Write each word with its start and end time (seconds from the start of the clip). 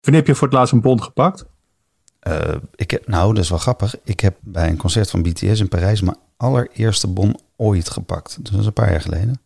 Wanneer 0.00 0.20
heb 0.20 0.26
je 0.26 0.34
voor 0.34 0.48
het 0.48 0.56
laatst 0.56 0.72
een 0.72 0.80
bon 0.80 1.02
gepakt? 1.02 1.44
Uh, 2.28 2.54
ik 2.74 2.90
heb, 2.90 3.08
nou, 3.08 3.34
dat 3.34 3.42
is 3.42 3.50
wel 3.50 3.58
grappig. 3.58 3.94
Ik 4.04 4.20
heb 4.20 4.36
bij 4.40 4.68
een 4.68 4.76
concert 4.76 5.10
van 5.10 5.22
BTS 5.22 5.60
in 5.60 5.68
Parijs 5.68 6.00
mijn 6.00 6.16
allereerste 6.36 7.06
bon 7.06 7.38
ooit 7.56 7.90
gepakt. 7.90 8.36
Dus 8.40 8.50
dat 8.50 8.60
is 8.60 8.66
een 8.66 8.72
paar 8.72 8.90
jaar 8.90 9.00
geleden. 9.00 9.40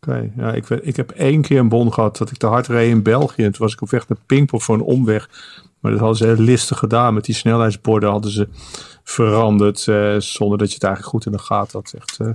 Oké, 0.00 0.30
ja, 0.36 0.52
ik, 0.52 0.68
ik 0.68 0.96
heb 0.96 1.10
één 1.10 1.42
keer 1.42 1.58
een 1.58 1.68
bon 1.68 1.92
gehad 1.92 2.16
dat 2.16 2.30
ik 2.30 2.36
te 2.36 2.46
hard 2.46 2.66
reed 2.66 2.90
in 2.90 3.02
België. 3.02 3.44
En 3.44 3.50
toen 3.50 3.60
was 3.60 3.72
ik 3.72 3.80
op 3.80 3.90
weg 3.90 4.08
naar 4.08 4.18
Pinkpop 4.26 4.62
voor 4.62 4.74
een 4.74 4.80
omweg. 4.80 5.28
Maar 5.80 5.90
dat 5.90 6.00
hadden 6.00 6.18
ze 6.18 6.26
heel 6.26 6.44
listig 6.44 6.78
gedaan. 6.78 7.14
Met 7.14 7.24
die 7.24 7.34
snelheidsborden 7.34 8.10
hadden 8.10 8.30
ze 8.30 8.48
veranderd. 9.02 9.86
Uh, 9.86 10.16
zonder 10.18 10.58
dat 10.58 10.68
je 10.68 10.74
het 10.74 10.84
eigenlijk 10.84 11.14
goed 11.14 11.26
in 11.26 11.32
de 11.32 11.38
gaten 11.38 11.78
had. 11.78 11.92
Echt, 11.92 12.18
uh, 12.20 12.28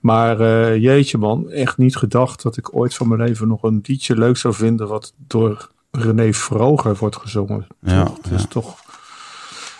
maar 0.00 0.40
uh, 0.40 0.76
jeetje 0.76 1.18
man, 1.18 1.50
echt 1.50 1.76
niet 1.76 1.96
gedacht 1.96 2.42
dat 2.42 2.56
ik 2.56 2.76
ooit 2.76 2.94
van 2.94 3.08
mijn 3.08 3.20
leven 3.20 3.48
nog 3.48 3.62
een 3.62 3.80
liedje 3.82 4.16
leuk 4.16 4.36
zou 4.36 4.54
vinden. 4.54 4.88
Wat 4.88 5.12
door 5.26 5.70
René 5.96 6.32
Vroger 6.32 6.96
wordt 6.96 7.16
gezongen. 7.16 7.66
Ja, 7.80 8.04
toch, 8.04 8.18
dus 8.20 8.46
toch. 8.48 8.76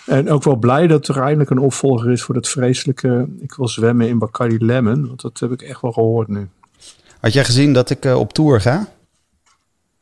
En 0.06 0.30
ook 0.30 0.42
wel 0.42 0.56
blij 0.56 0.86
dat 0.86 1.08
er 1.08 1.20
eindelijk 1.20 1.50
een 1.50 1.58
opvolger 1.58 2.10
is 2.10 2.22
voor 2.22 2.34
dat 2.34 2.48
vreselijke. 2.48 3.28
Ik 3.40 3.54
wil 3.54 3.68
zwemmen 3.68 4.08
in 4.08 4.18
Bacardi 4.18 4.64
Lemon. 4.64 5.06
Want 5.06 5.20
dat 5.20 5.38
heb 5.40 5.52
ik 5.52 5.62
echt 5.62 5.80
wel 5.80 5.92
gehoord 5.92 6.28
nu. 6.28 6.48
Had 7.20 7.32
jij 7.32 7.44
gezien 7.44 7.72
dat 7.72 7.90
ik 7.90 8.04
op 8.04 8.32
tour 8.32 8.60
ga? 8.60 8.88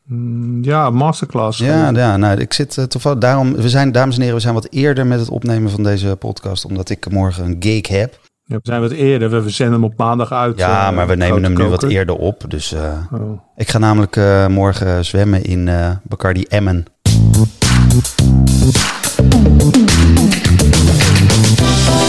Mm, 0.04 0.64
ja, 0.64 0.90
masterclass. 0.90 1.58
Ja, 1.58 1.90
ja 1.90 2.16
nou, 2.16 2.40
ik 2.40 2.52
zit 2.52 2.76
uh, 2.76 2.84
toevallig. 2.84 3.18
Daarom, 3.18 3.54
we 3.54 3.68
zijn, 3.68 3.92
dames 3.92 4.14
en 4.14 4.20
heren, 4.20 4.36
we 4.36 4.42
zijn 4.42 4.54
wat 4.54 4.68
eerder 4.70 5.06
met 5.06 5.20
het 5.20 5.28
opnemen 5.28 5.70
van 5.70 5.82
deze 5.82 6.16
podcast, 6.16 6.64
omdat 6.64 6.90
ik 6.90 7.10
morgen 7.10 7.44
een 7.44 7.56
gig 7.60 7.88
heb. 7.88 8.20
Ja, 8.46 8.56
we 8.56 8.60
zijn 8.62 8.80
wat 8.80 8.90
eerder. 8.90 9.42
We 9.42 9.50
zenden 9.50 9.74
hem 9.74 9.84
op 9.84 9.96
maandag 9.96 10.32
uit. 10.32 10.58
Ja, 10.58 10.90
uh, 10.90 10.96
maar 10.96 11.06
we 11.06 11.14
nemen 11.14 11.42
hem 11.42 11.54
nu 11.54 11.64
wat 11.64 11.82
eerder 11.82 12.14
op. 12.14 12.44
Dus 12.48 12.72
uh, 12.72 12.80
oh. 13.12 13.40
ik 13.56 13.70
ga 13.70 13.78
namelijk 13.78 14.16
morgen 14.50 15.04
zwemmen 15.04 15.44
in 15.44 15.70
Bacardi 16.02 16.44
Emmen. 16.48 16.84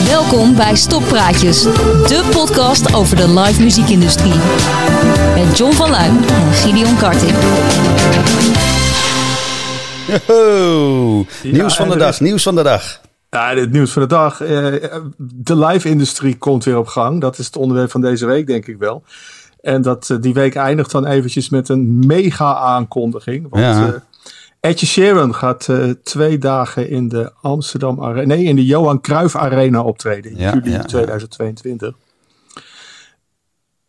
Welkom 0.07 0.55
bij 0.55 0.75
Stoppraatjes, 0.75 1.63
de 1.63 2.29
podcast 2.31 2.93
over 2.93 3.15
de 3.15 3.39
live 3.39 3.61
muziekindustrie. 3.61 4.33
Met 5.35 5.57
John 5.57 5.73
van 5.73 5.89
Luijn 5.89 6.17
en 6.27 6.53
Gideon 6.53 6.97
Karting. 6.97 7.35
Yo, 10.27 11.25
nieuws 11.43 11.75
van 11.75 11.89
de 11.89 11.97
dag, 11.97 12.19
nieuws 12.19 12.43
van 12.43 12.55
de 12.55 12.63
dag. 12.63 13.03
Ja, 13.35 13.55
het 13.55 13.71
nieuws 13.71 13.91
van 13.91 14.01
de 14.01 14.07
dag. 14.07 14.37
De 15.17 15.57
live-industrie 15.57 16.37
komt 16.37 16.63
weer 16.63 16.77
op 16.77 16.87
gang. 16.87 17.21
Dat 17.21 17.37
is 17.37 17.45
het 17.45 17.57
onderwerp 17.57 17.91
van 17.91 18.01
deze 18.01 18.25
week, 18.25 18.47
denk 18.47 18.67
ik 18.67 18.77
wel. 18.77 19.03
En 19.61 19.81
dat, 19.81 20.17
die 20.21 20.33
week 20.33 20.55
eindigt 20.55 20.91
dan 20.91 21.05
eventjes 21.05 21.49
met 21.49 21.69
een 21.69 22.05
mega 22.05 22.55
aankondiging. 22.55 23.47
Want 23.49 23.63
ja. 23.63 24.03
Edje 24.59 24.85
Sheeran 24.85 25.35
gaat 25.35 25.67
uh, 25.67 25.91
twee 26.03 26.37
dagen 26.37 26.89
in 26.89 27.07
de 27.07 27.31
Amsterdam 27.41 28.03
Arena, 28.03 28.35
nee, 28.35 28.43
in 28.43 28.55
de 28.55 28.65
Johan 28.65 29.01
Cruijff 29.01 29.35
Arena 29.35 29.81
optreden 29.81 30.31
in 30.31 30.37
ja, 30.37 30.53
juli 30.53 30.71
ja, 30.71 30.83
2022. 30.83 31.93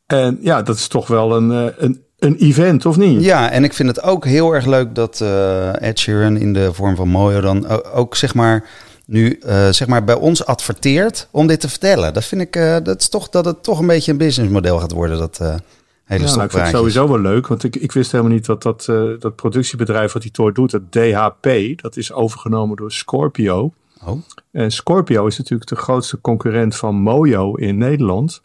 En 0.07 0.39
ja, 0.41 0.63
dat 0.63 0.77
is 0.77 0.89
toch 0.89 1.07
wel 1.07 1.37
een, 1.37 1.51
een, 1.85 2.03
een 2.19 2.37
event, 2.37 2.87
of 2.87 2.97
niet? 2.97 3.25
Ja, 3.25 3.51
en 3.51 3.65
ik 3.65 3.73
vind 3.73 3.89
het 3.89 4.03
ook 4.03 4.25
heel 4.25 4.53
erg 4.53 4.67
leuk 4.67 4.95
dat 4.95 5.21
uh, 5.23 5.83
Ed 5.83 5.99
Sheeran 5.99 6.37
in 6.37 6.53
de 6.53 6.73
vorm 6.73 6.97
van 6.97 7.09
Mojo 7.09 7.41
dan 7.41 7.69
ook, 7.83 8.17
zeg 8.17 8.35
maar 8.35 8.65
nu 9.07 9.39
zeg 9.71 9.87
maar 9.87 10.05
bij 10.05 10.15
ons 10.15 10.45
adverteert 10.45 11.29
om 11.31 11.47
dit 11.47 11.61
te 11.61 11.69
vertellen. 11.69 12.15
Dat 12.15 12.25
vind 12.25 12.41
ik 12.41 12.53
dat 12.85 13.01
is 13.01 13.09
toch 13.09 13.29
dat 13.29 13.45
het 13.45 13.63
toch 13.63 13.79
een 13.79 13.87
beetje 13.87 14.13
een 14.13 14.19
businessmodel 14.19 14.79
gaat 14.79 14.93
worden 14.93 15.19
dat 15.19 15.41
Hele 16.07 16.25
ja, 16.25 16.31
nou, 16.31 16.43
ik 16.43 16.51
vind 16.51 16.63
het 16.63 16.77
sowieso 16.77 17.09
wel 17.09 17.21
leuk, 17.21 17.47
want 17.47 17.65
ik, 17.65 17.77
ik 17.77 17.93
wist 17.93 18.13
helemaal 18.13 18.33
niet 18.33 18.47
dat 18.47 18.63
dat, 18.63 18.87
uh, 18.91 19.11
dat 19.19 19.37
productiebedrijf 19.37 20.13
wat 20.13 20.23
die 20.23 20.31
tour 20.31 20.53
doet, 20.53 20.73
het 20.73 20.93
DHP, 20.93 21.49
dat 21.83 21.97
is 21.97 22.13
overgenomen 22.13 22.77
door 22.77 22.93
Scorpio. 22.93 23.73
Oh. 24.05 24.21
En 24.51 24.71
Scorpio 24.73 25.27
is 25.27 25.39
natuurlijk 25.39 25.69
de 25.69 25.77
grootste 25.77 26.21
concurrent 26.21 26.77
van 26.77 26.95
Mojo 26.95 27.55
in 27.55 27.79
Nederland. 27.79 28.43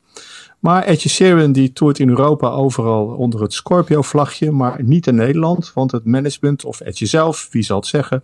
Maar 0.60 0.84
Edge 0.84 1.10
Sheeran 1.10 1.52
die 1.52 1.74
toert 1.74 2.00
in 2.00 2.10
Europa 2.10 2.50
overal 2.50 3.06
onder 3.06 3.42
het 3.42 3.54
Scorpio-vlagje, 3.54 4.52
maar 4.52 4.84
niet 4.84 5.08
in 5.08 5.16
Nederland. 5.16 5.72
Want 5.74 5.92
het 5.92 6.06
management, 6.06 6.66
of 6.66 6.80
Edge 6.80 7.06
zelf, 7.06 7.48
wie 7.52 7.64
zal 7.64 7.78
het 7.78 7.88
zeggen, 7.88 8.24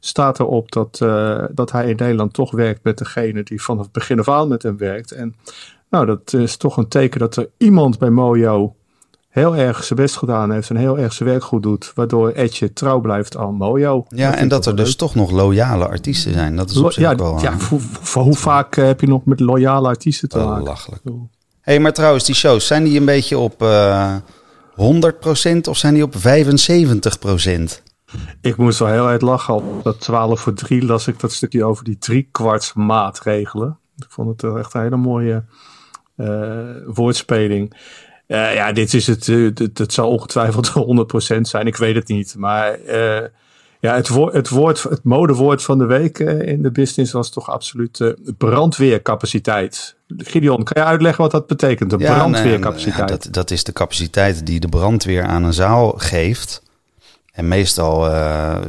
staat 0.00 0.40
erop 0.40 0.72
dat, 0.72 1.00
uh, 1.02 1.44
dat 1.50 1.72
hij 1.72 1.88
in 1.88 1.96
Nederland 1.96 2.32
toch 2.32 2.50
werkt 2.50 2.84
met 2.84 2.98
degene 2.98 3.42
die 3.42 3.62
vanaf 3.62 3.82
het 3.82 3.92
begin 3.92 4.18
af 4.18 4.28
aan 4.28 4.48
met 4.48 4.62
hem 4.62 4.76
werkt. 4.76 5.12
En 5.12 5.34
nou, 5.90 6.06
dat 6.06 6.32
is 6.32 6.56
toch 6.56 6.76
een 6.76 6.88
teken 6.88 7.20
dat 7.20 7.36
er 7.36 7.48
iemand 7.56 7.98
bij 7.98 8.10
Mojo 8.10 8.74
heel 9.40 9.56
erg 9.56 9.84
zijn 9.84 9.98
best 9.98 10.16
gedaan 10.16 10.50
heeft 10.52 10.70
en 10.70 10.76
heel 10.76 10.98
erg 10.98 11.12
zijn 11.12 11.28
werk 11.28 11.44
goed 11.44 11.62
doet, 11.62 11.92
waardoor 11.94 12.30
Edje 12.30 12.72
trouw 12.72 13.00
blijft 13.00 13.36
aan 13.36 13.54
Mojo. 13.54 14.04
Ja, 14.08 14.34
en 14.34 14.48
dat 14.48 14.66
er 14.66 14.76
dus 14.76 14.96
toch 14.96 15.14
nog 15.14 15.30
loyale 15.30 15.86
artiesten 15.88 16.32
zijn. 16.32 16.56
Dat 16.56 16.70
is 16.70 16.76
op 16.76 16.92
zich 16.92 17.02
ja, 17.02 17.14
wel... 17.14 17.40
Ja, 17.40 17.58
voor, 17.58 17.80
voor 17.80 18.22
hoe 18.22 18.36
vaak 18.36 18.76
heb 18.76 19.00
je 19.00 19.06
nog 19.06 19.24
met 19.24 19.40
loyale 19.40 19.88
artiesten 19.88 20.28
te 20.28 20.38
maken? 20.38 20.64
Lachelijk. 20.64 21.02
hey, 21.60 21.80
maar 21.80 21.92
trouwens, 21.92 22.24
die 22.24 22.34
shows, 22.34 22.66
zijn 22.66 22.84
die 22.84 22.98
een 22.98 23.04
beetje 23.04 23.38
op 23.38 23.62
uh, 23.62 24.14
eh, 24.14 24.20
100% 25.56 25.60
of 25.68 25.76
zijn 25.76 25.94
die 25.94 26.02
op 26.02 26.14
75%? 26.14 26.18
Ik 28.40 28.56
moest 28.56 28.78
wel 28.78 28.88
heel 28.88 29.10
erg 29.10 29.20
lachen. 29.20 29.54
Op 29.54 29.84
dat 29.84 30.00
12 30.00 30.40
voor 30.40 30.52
3 30.52 30.84
las 30.84 31.06
ik 31.06 31.20
dat 31.20 31.32
stukje 31.32 31.64
over 31.64 31.84
die 31.84 31.98
driekwart 31.98 32.72
maatregelen. 32.74 33.78
Ik 33.98 34.06
vond 34.08 34.42
het 34.42 34.56
echt 34.56 34.74
een 34.74 34.80
hele 34.80 34.96
mooie 34.96 35.44
uh, 36.16 36.60
woordspeling. 36.86 37.76
Uh, 38.28 38.54
ja, 38.54 38.72
dit 38.72 38.94
is 38.94 39.06
het. 39.06 39.26
Uh, 39.26 39.50
het, 39.54 39.92
zal 39.92 40.10
ongetwijfeld 40.10 40.72
100% 41.36 41.40
zijn. 41.40 41.66
Ik 41.66 41.76
weet 41.76 41.94
het 41.94 42.08
niet. 42.08 42.34
Maar 42.38 42.78
ja, 43.80 43.94
het, 43.94 44.08
woord, 44.08 44.32
het, 44.32 44.48
woord, 44.48 44.82
het 44.82 45.04
modewoord 45.04 45.62
van 45.62 45.78
de 45.78 45.84
week 45.84 46.18
in 46.18 46.62
de 46.62 46.70
business 46.70 47.12
was 47.12 47.30
toch 47.30 47.50
absoluut 47.50 48.14
brandweercapaciteit. 48.38 49.96
Gideon, 50.16 50.64
kan 50.64 50.82
je 50.82 50.88
uitleggen 50.88 51.22
wat 51.22 51.30
dat 51.30 51.46
betekent? 51.46 51.90
De 51.90 51.98
ja, 51.98 52.14
brandweercapaciteit. 52.14 52.96
Nee, 52.96 53.08
ja, 53.08 53.16
dat, 53.16 53.28
dat 53.30 53.50
is 53.50 53.64
de 53.64 53.72
capaciteit 53.72 54.46
die 54.46 54.60
de 54.60 54.68
brandweer 54.68 55.24
aan 55.24 55.44
een 55.44 55.52
zaal 55.52 55.94
geeft. 55.96 56.62
En 57.36 57.48
meestal, 57.48 58.10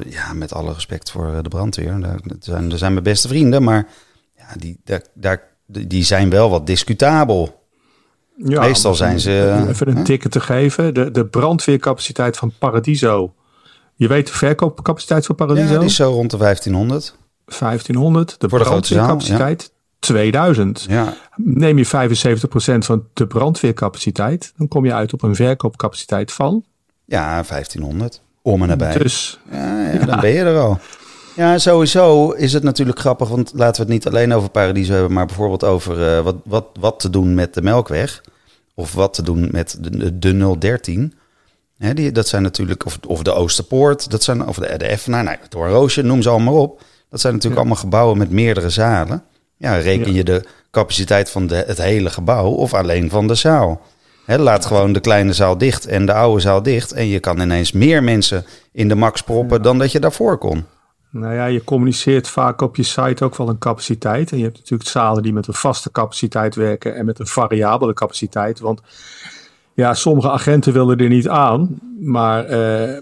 ja, 0.10 0.34
met 0.34 0.54
alle 0.54 0.74
respect 0.74 1.12
voor 1.12 1.40
de 1.44 1.50
brandweer, 1.50 2.00
daar 2.00 2.20
zijn, 2.40 2.78
zijn 2.78 2.92
mijn 2.92 3.04
beste 3.04 3.28
vrienden, 3.28 3.64
maar 3.64 3.88
ja, 4.36 4.48
die, 4.58 4.80
daar, 4.84 5.02
daar 5.14 5.42
die 5.68 6.04
zijn 6.04 6.30
wel 6.30 6.50
wat 6.50 6.66
discutabel. 6.66 7.66
Ja, 8.36 8.60
Meestal 8.60 8.96
zijn 8.96 9.20
ze. 9.20 9.66
Even 9.70 9.88
een 9.88 10.04
ticket 10.04 10.32
te 10.32 10.40
geven. 10.40 10.94
De, 10.94 11.12
de 11.12 11.26
brandweercapaciteit 11.26 12.38
van 12.38 12.54
Paradiso. 12.60 13.34
Je 13.96 14.08
weet 14.08 14.28
de 14.28 14.34
verkoopcapaciteit 14.34 15.26
van 15.26 15.36
Paradiso? 15.36 15.74
Ja, 15.74 15.80
die 15.80 15.88
is 15.88 15.96
zo 15.96 16.12
rond 16.12 16.32
de 16.32 16.38
1500. 16.38 17.16
1500. 17.46 18.40
De 18.40 18.50
Voor 18.50 18.60
brandweercapaciteit 18.60 19.62
ja. 19.62 19.70
2000. 20.00 20.86
Ja. 20.90 21.14
Neem 21.36 21.78
je 21.78 21.86
75% 21.86 21.90
van 22.78 23.08
de 23.14 23.28
brandweercapaciteit, 23.28 24.54
dan 24.58 24.68
kom 24.68 24.86
je 24.86 24.94
uit 24.94 25.14
op 25.14 25.22
een 25.22 25.36
verkoopcapaciteit 25.36 26.32
van. 26.32 26.64
Ja, 27.06 27.44
1500. 27.44 28.22
Om 28.48 28.62
en 28.62 28.68
nabij. 28.68 28.98
Dus. 28.98 29.40
Ja, 29.52 29.92
ja, 29.92 30.06
dan 30.06 30.20
ben 30.20 30.30
je 30.30 30.40
er 30.40 30.60
al. 30.60 30.80
Ja, 31.36 31.58
sowieso 31.58 32.32
is 32.32 32.54
het 32.54 32.64
natuurlijk 32.64 33.00
grappig, 33.00 33.30
want 33.30 33.52
laten 33.56 33.76
we 33.76 33.82
het 33.82 34.04
niet 34.04 34.08
alleen 34.08 34.34
over 34.34 34.50
Paradiso 34.50 34.92
hebben, 34.94 35.14
maar 35.14 35.26
bijvoorbeeld 35.26 35.64
over 35.64 36.18
uh, 36.18 36.24
wat, 36.24 36.36
wat, 36.46 36.66
wat 36.80 37.00
te 37.00 37.10
doen 37.10 37.34
met 37.34 37.54
de 37.54 37.62
Melkweg. 37.62 38.24
Of 38.74 38.94
wat 38.94 39.14
te 39.14 39.22
doen 39.22 39.48
met 39.52 39.78
de, 39.80 40.20
de 40.20 40.58
013. 40.58 41.14
Hè, 41.78 41.94
die, 41.94 42.12
dat 42.12 42.28
zijn 42.28 42.42
natuurlijk, 42.42 42.86
of, 42.86 43.00
of 43.08 43.24
de 43.24 43.34
Oosterpoort, 43.34 44.12
dat 44.12 44.24
zijn, 44.24 44.48
of 44.48 44.56
de, 44.56 44.78
de 44.78 44.86
Effenaar, 44.86 45.24
nou, 45.24 45.38
het 45.42 45.54
Roosje, 45.54 46.02
noem 46.02 46.22
ze 46.22 46.30
allemaal 46.30 46.62
op. 46.62 46.82
Dat 47.10 47.20
zijn 47.20 47.34
natuurlijk 47.34 47.62
allemaal 47.62 47.82
gebouwen 47.82 48.18
met 48.18 48.30
meerdere 48.30 48.70
zalen. 48.70 49.24
Ja, 49.58 49.76
reken 49.76 50.14
je 50.14 50.24
de 50.24 50.44
capaciteit 50.72 51.30
van 51.30 51.48
de, 51.48 51.64
het 51.68 51.78
hele 51.78 52.10
gebouw 52.10 52.50
of 52.50 52.74
alleen 52.74 53.10
van 53.10 53.28
de 53.28 53.36
zaal? 53.36 53.82
He, 54.28 54.38
laat 54.38 54.66
gewoon 54.66 54.94
de 54.94 55.00
kleine 55.00 55.34
zaal 55.34 55.58
dicht 55.58 55.86
en 55.86 56.06
de 56.06 56.14
oude 56.14 56.42
zaal 56.42 56.64
dicht. 56.64 56.92
En 56.92 57.08
je 57.08 57.20
kan 57.20 57.40
ineens 57.40 57.72
meer 57.72 58.04
mensen 58.04 58.46
in 58.72 58.88
de 58.88 58.96
max 58.96 59.22
proppen 59.22 59.62
dan 59.62 59.78
dat 59.78 59.92
je 59.92 60.00
daarvoor 60.00 60.38
kon. 60.38 60.66
Nou 61.12 61.34
ja, 61.34 61.46
je 61.46 61.64
communiceert 61.64 62.28
vaak 62.28 62.62
op 62.62 62.76
je 62.76 62.84
site 62.84 63.26
ook 63.26 63.36
wel 63.36 63.50
een 63.50 63.58
capaciteit. 63.58 64.32
En 64.32 64.38
je 64.38 64.44
hebt 64.44 64.58
natuurlijk 64.58 64.90
zalen 64.90 65.24
die 65.24 65.34
met 65.34 65.48
een 65.48 65.54
vaste 65.54 65.92
capaciteit 65.92 66.56
werken 66.56 66.96
en 66.96 67.06
met 67.06 67.20
een 67.20 67.28
variabele 67.28 67.94
capaciteit. 67.94 68.60
Want 68.60 68.82
ja, 69.74 69.94
sommige 69.94 70.32
agenten 70.32 70.74
willen 70.74 70.98
er 70.98 71.10
niet 71.10 71.30
aan. 71.30 71.80
Maar 72.00 72.50
uh, 72.50 72.98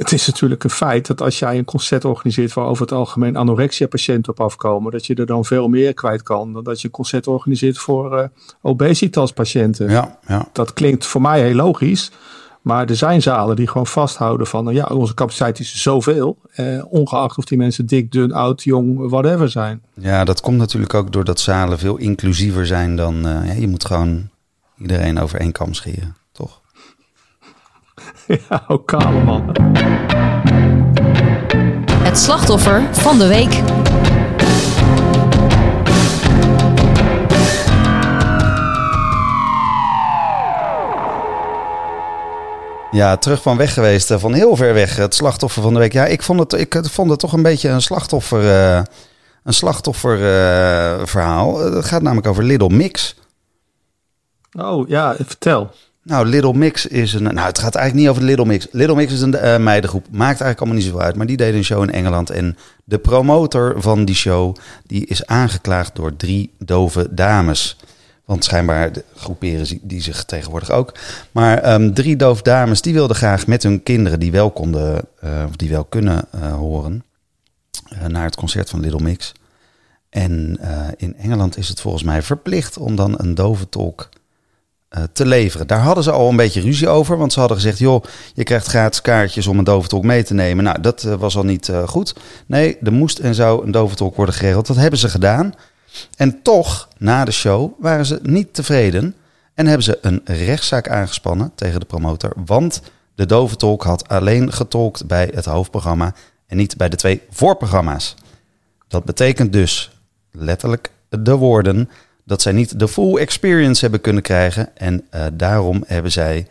het 0.00 0.12
is 0.12 0.26
natuurlijk 0.26 0.64
een 0.64 0.70
feit 0.70 1.06
dat 1.06 1.20
als 1.20 1.38
jij 1.38 1.58
een 1.58 1.64
concert 1.64 2.04
organiseert 2.04 2.52
waar 2.52 2.66
over 2.66 2.82
het 2.82 2.92
algemeen 2.92 3.36
anorexia-patiënten 3.36 4.32
op 4.32 4.40
afkomen, 4.40 4.92
dat 4.92 5.06
je 5.06 5.14
er 5.14 5.26
dan 5.26 5.44
veel 5.44 5.68
meer 5.68 5.94
kwijt 5.94 6.22
kan 6.22 6.52
dan 6.52 6.64
dat 6.64 6.80
je 6.80 6.86
een 6.86 6.92
concert 6.92 7.26
organiseert 7.26 7.78
voor 7.78 8.18
uh, 8.18 8.24
obesitas-patiënten. 8.62 9.90
Ja, 9.90 10.18
ja. 10.26 10.48
Dat 10.52 10.72
klinkt 10.72 11.06
voor 11.06 11.20
mij 11.20 11.40
heel 11.40 11.54
logisch. 11.54 12.10
Maar 12.60 12.88
er 12.88 12.96
zijn 12.96 13.22
zalen 13.22 13.56
die 13.56 13.66
gewoon 13.66 13.86
vasthouden 13.86 14.46
van, 14.46 14.74
ja, 14.74 14.84
onze 14.84 15.14
capaciteit 15.14 15.58
is 15.58 15.82
zoveel. 15.82 16.38
Eh, 16.50 16.84
ongeacht 16.88 17.38
of 17.38 17.44
die 17.44 17.58
mensen 17.58 17.86
dik, 17.86 18.12
dun, 18.12 18.32
oud, 18.32 18.62
jong, 18.62 19.08
whatever 19.08 19.48
zijn. 19.48 19.82
Ja, 19.94 20.24
dat 20.24 20.40
komt 20.40 20.58
natuurlijk 20.58 20.94
ook 20.94 21.12
doordat 21.12 21.40
zalen 21.40 21.78
veel 21.78 21.96
inclusiever 21.96 22.66
zijn 22.66 22.96
dan, 22.96 23.14
uh, 23.14 23.46
ja, 23.46 23.52
je 23.52 23.68
moet 23.68 23.84
gewoon 23.84 24.28
iedereen 24.78 25.18
over 25.18 25.40
één 25.40 25.52
kam 25.52 25.74
scheren? 25.74 26.16
ja, 28.48 28.64
ook 28.68 28.86
kale 28.86 29.24
man. 29.24 29.56
Het 32.02 32.18
slachtoffer 32.18 32.82
van 32.92 33.18
de 33.18 33.26
week. 33.26 33.62
Ja, 42.90 43.16
terug 43.16 43.42
van 43.42 43.56
weg 43.56 43.74
geweest, 43.74 44.10
eh, 44.10 44.18
van 44.18 44.32
heel 44.32 44.56
ver 44.56 44.74
weg. 44.74 44.96
Het 44.96 45.14
slachtoffer 45.14 45.62
van 45.62 45.72
de 45.72 45.78
week. 45.78 45.92
Ja, 45.92 46.06
ik 46.06 46.22
vond 46.22 46.40
het, 46.40 46.52
ik 46.52 46.76
vond 46.82 47.10
het 47.10 47.18
toch 47.18 47.32
een 47.32 47.42
beetje 47.42 47.68
een 47.68 47.82
slachtoffer, 47.82 48.42
uh, 48.42 48.82
een 49.44 49.52
slachtofferverhaal. 49.52 51.66
Uh, 51.66 51.74
het 51.74 51.84
gaat 51.84 52.02
namelijk 52.02 52.26
over 52.26 52.44
Little 52.44 52.68
Mix. 52.68 53.16
Oh 54.58 54.88
ja, 54.88 55.14
vertel. 55.18 55.70
Nou, 56.10 56.26
Little 56.26 56.54
Mix 56.54 56.86
is 56.86 57.12
een. 57.12 57.22
Nou, 57.22 57.46
het 57.46 57.58
gaat 57.58 57.74
eigenlijk 57.74 57.94
niet 57.94 58.08
over 58.08 58.22
Little 58.22 58.46
Mix. 58.46 58.66
Little 58.70 58.94
Mix 58.94 59.12
is 59.12 59.20
een 59.20 59.34
uh, 59.34 59.56
meidengroep. 59.56 60.06
Maakt 60.10 60.40
eigenlijk 60.40 60.58
allemaal 60.58 60.76
niet 60.76 60.86
zoveel 60.86 61.00
uit. 61.00 61.16
Maar 61.16 61.26
die 61.26 61.36
deden 61.36 61.56
een 61.56 61.64
show 61.64 61.82
in 61.82 61.90
Engeland. 61.90 62.30
En 62.30 62.56
de 62.84 62.98
promotor 62.98 63.74
van 63.76 64.04
die 64.04 64.14
show. 64.14 64.56
die 64.86 65.06
is 65.06 65.26
aangeklaagd 65.26 65.96
door 65.96 66.16
drie 66.16 66.54
dove 66.58 67.14
dames. 67.14 67.76
Want 68.24 68.44
schijnbaar 68.44 68.90
groeperen 69.16 69.78
die 69.82 70.02
zich 70.02 70.24
tegenwoordig 70.24 70.70
ook. 70.70 70.94
Maar 71.32 71.72
um, 71.72 71.94
drie 71.94 72.16
doof 72.16 72.42
dames 72.42 72.82
die 72.82 72.94
wilden 72.94 73.16
graag 73.16 73.46
met 73.46 73.62
hun 73.62 73.82
kinderen 73.82 74.20
die 74.20 74.30
wel 74.30 74.50
konden, 74.50 75.04
uh, 75.24 75.44
of 75.48 75.56
die 75.56 75.70
wel 75.70 75.84
kunnen 75.84 76.24
uh, 76.34 76.54
horen, 76.54 77.04
uh, 77.92 78.06
naar 78.06 78.24
het 78.24 78.36
concert 78.36 78.70
van 78.70 78.80
Little 78.80 79.00
Mix. 79.00 79.32
En 80.08 80.58
in 80.96 81.16
Engeland 81.16 81.56
is 81.56 81.68
het 81.68 81.80
volgens 81.80 82.02
mij 82.02 82.22
verplicht 82.22 82.78
om 82.78 82.96
dan 82.96 83.14
een 83.18 83.34
dove 83.34 83.68
tolk 83.68 84.08
te 85.12 85.26
leveren. 85.26 85.66
Daar 85.66 85.80
hadden 85.80 86.04
ze 86.04 86.10
al 86.10 86.28
een 86.28 86.36
beetje 86.36 86.60
ruzie 86.60 86.88
over, 86.88 87.16
want 87.16 87.32
ze 87.32 87.38
hadden 87.38 87.56
gezegd: 87.56 87.78
joh, 87.78 88.04
je 88.34 88.42
krijgt 88.42 88.66
gratis 88.66 89.00
kaartjes 89.00 89.46
om 89.46 89.58
een 89.58 89.64
dove 89.64 89.88
tolk 89.88 90.04
mee 90.04 90.22
te 90.22 90.34
nemen. 90.34 90.64
Nou, 90.64 90.80
dat 90.80 91.02
was 91.02 91.36
al 91.36 91.44
niet 91.44 91.72
goed. 91.86 92.14
Nee, 92.46 92.78
er 92.82 92.92
moest 92.92 93.18
en 93.18 93.34
zou 93.34 93.64
een 93.64 93.70
dove 93.70 93.94
tolk 93.94 94.16
worden 94.16 94.34
geregeld. 94.34 94.66
Dat 94.66 94.76
hebben 94.76 94.98
ze 94.98 95.08
gedaan. 95.08 95.54
En 96.16 96.42
toch, 96.42 96.88
na 96.98 97.24
de 97.24 97.30
show, 97.30 97.72
waren 97.78 98.06
ze 98.06 98.18
niet 98.22 98.54
tevreden 98.54 99.14
en 99.54 99.66
hebben 99.66 99.84
ze 99.84 99.98
een 100.02 100.20
rechtszaak 100.24 100.88
aangespannen 100.88 101.52
tegen 101.54 101.80
de 101.80 101.86
promotor. 101.86 102.32
Want 102.44 102.82
de 103.14 103.26
dove 103.26 103.56
tolk 103.56 103.82
had 103.82 104.08
alleen 104.08 104.52
getolkt 104.52 105.06
bij 105.06 105.30
het 105.34 105.44
hoofdprogramma 105.44 106.14
en 106.46 106.56
niet 106.56 106.76
bij 106.76 106.88
de 106.88 106.96
twee 106.96 107.22
voorprogramma's. 107.30 108.14
Dat 108.88 109.04
betekent 109.04 109.52
dus 109.52 109.90
letterlijk 110.30 110.90
de 111.08 111.36
woorden 111.36 111.90
dat 112.24 112.42
zij 112.42 112.52
niet 112.52 112.78
de 112.78 112.88
full 112.88 113.16
experience 113.16 113.80
hebben 113.80 114.00
kunnen 114.00 114.22
krijgen. 114.22 114.76
En 114.76 115.06
uh, 115.14 115.26
daarom 115.32 115.84
hebben 115.86 116.12
zij 116.12 116.46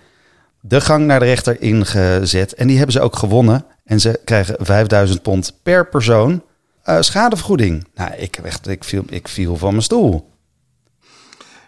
de 0.62 0.82
gang 0.82 1.06
naar 1.06 1.20
de 1.20 1.26
rechter 1.26 1.62
ingezet. 1.62 2.54
En 2.54 2.68
die 2.68 2.76
hebben 2.78 2.94
ze 2.94 3.02
ook 3.02 3.16
gewonnen. 3.16 3.66
En 3.86 4.00
ze 4.00 4.20
krijgen 4.24 4.56
5000 4.60 5.22
pond 5.22 5.60
per 5.64 5.88
persoon 5.88 6.44
uh, 6.90 6.98
schadevergoeding. 7.00 7.88
Nou, 7.96 8.14
ik, 8.14 8.38
echt, 8.38 8.68
ik, 8.68 8.84
viel, 8.84 9.04
ik 9.10 9.28
viel 9.28 9.58
van 9.58 9.72
mijn 9.72 9.84
stoel. 9.84 10.30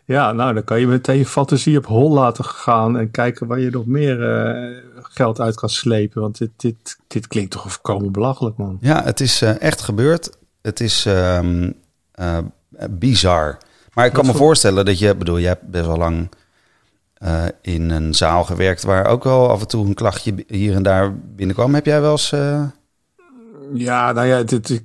Ja, 0.05 0.31
nou, 0.31 0.53
dan 0.53 0.63
kan 0.63 0.79
je 0.79 0.87
meteen 0.87 1.17
je 1.17 1.25
fantasie 1.25 1.77
op 1.77 1.85
hol 1.85 2.11
laten 2.11 2.45
gaan 2.45 2.97
en 2.97 3.11
kijken 3.11 3.47
waar 3.47 3.59
je 3.59 3.69
nog 3.69 3.85
meer 3.85 4.19
uh, 4.19 4.77
geld 5.01 5.39
uit 5.39 5.55
kan 5.55 5.69
slepen. 5.69 6.21
Want 6.21 6.37
dit, 6.37 6.49
dit, 6.55 6.97
dit 7.07 7.27
klinkt 7.27 7.51
toch 7.51 7.71
volkomen 7.71 8.11
belachelijk, 8.11 8.57
man. 8.57 8.77
Ja, 8.81 9.03
het 9.03 9.19
is 9.19 9.41
uh, 9.41 9.61
echt 9.61 9.81
gebeurd. 9.81 10.37
Het 10.61 10.79
is 10.79 11.05
um, 11.07 11.73
bizar. 12.89 13.57
Maar 13.93 14.05
ik 14.05 14.13
kan 14.13 14.25
me 14.25 14.33
voorstellen 14.33 14.85
dat 14.85 14.99
je, 14.99 15.15
bedoel, 15.15 15.37
je 15.37 15.47
hebt 15.47 15.67
best 15.67 15.85
wel 15.85 15.97
lang 15.97 16.29
in 17.61 17.89
een 17.89 18.13
zaal 18.13 18.43
gewerkt 18.43 18.83
waar 18.83 19.05
ook 19.05 19.23
wel 19.23 19.49
af 19.49 19.61
en 19.61 19.67
toe 19.67 19.85
een 19.85 19.93
klachtje 19.93 20.33
hier 20.47 20.75
en 20.75 20.83
daar 20.83 21.15
binnenkwam. 21.35 21.73
Heb 21.73 21.85
jij 21.85 22.01
wel 22.01 22.11
eens 22.11 22.33
ja, 23.73 24.11
nou 24.11 24.27
ja, 24.27 24.43
dit, 24.43 24.83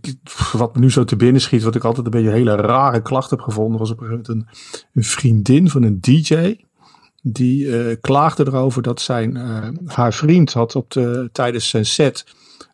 wat 0.52 0.74
me 0.74 0.80
nu 0.80 0.90
zo 0.90 1.04
te 1.04 1.16
binnen 1.16 1.40
schiet, 1.40 1.62
wat 1.62 1.74
ik 1.74 1.84
altijd 1.84 2.06
een 2.06 2.12
beetje 2.12 2.28
een 2.28 2.34
hele 2.34 2.54
rare 2.54 3.02
klacht 3.02 3.30
heb 3.30 3.40
gevonden, 3.40 3.78
was 3.78 3.90
op 3.90 4.00
een 4.00 4.06
gegeven 4.06 4.24
moment 4.28 4.48
een, 4.52 4.80
een 4.94 5.04
vriendin 5.04 5.70
van 5.70 5.82
een 5.82 6.00
DJ. 6.00 6.56
Die 7.22 7.64
uh, 7.64 7.96
klaagde 8.00 8.46
erover 8.46 8.82
dat 8.82 9.00
zijn, 9.00 9.36
haar 9.86 10.12
vriend 10.12 10.52
had 10.52 10.74
op 10.76 10.90
de, 10.90 11.28
tijdens 11.32 11.68
zijn 11.68 11.86
set 11.86 12.26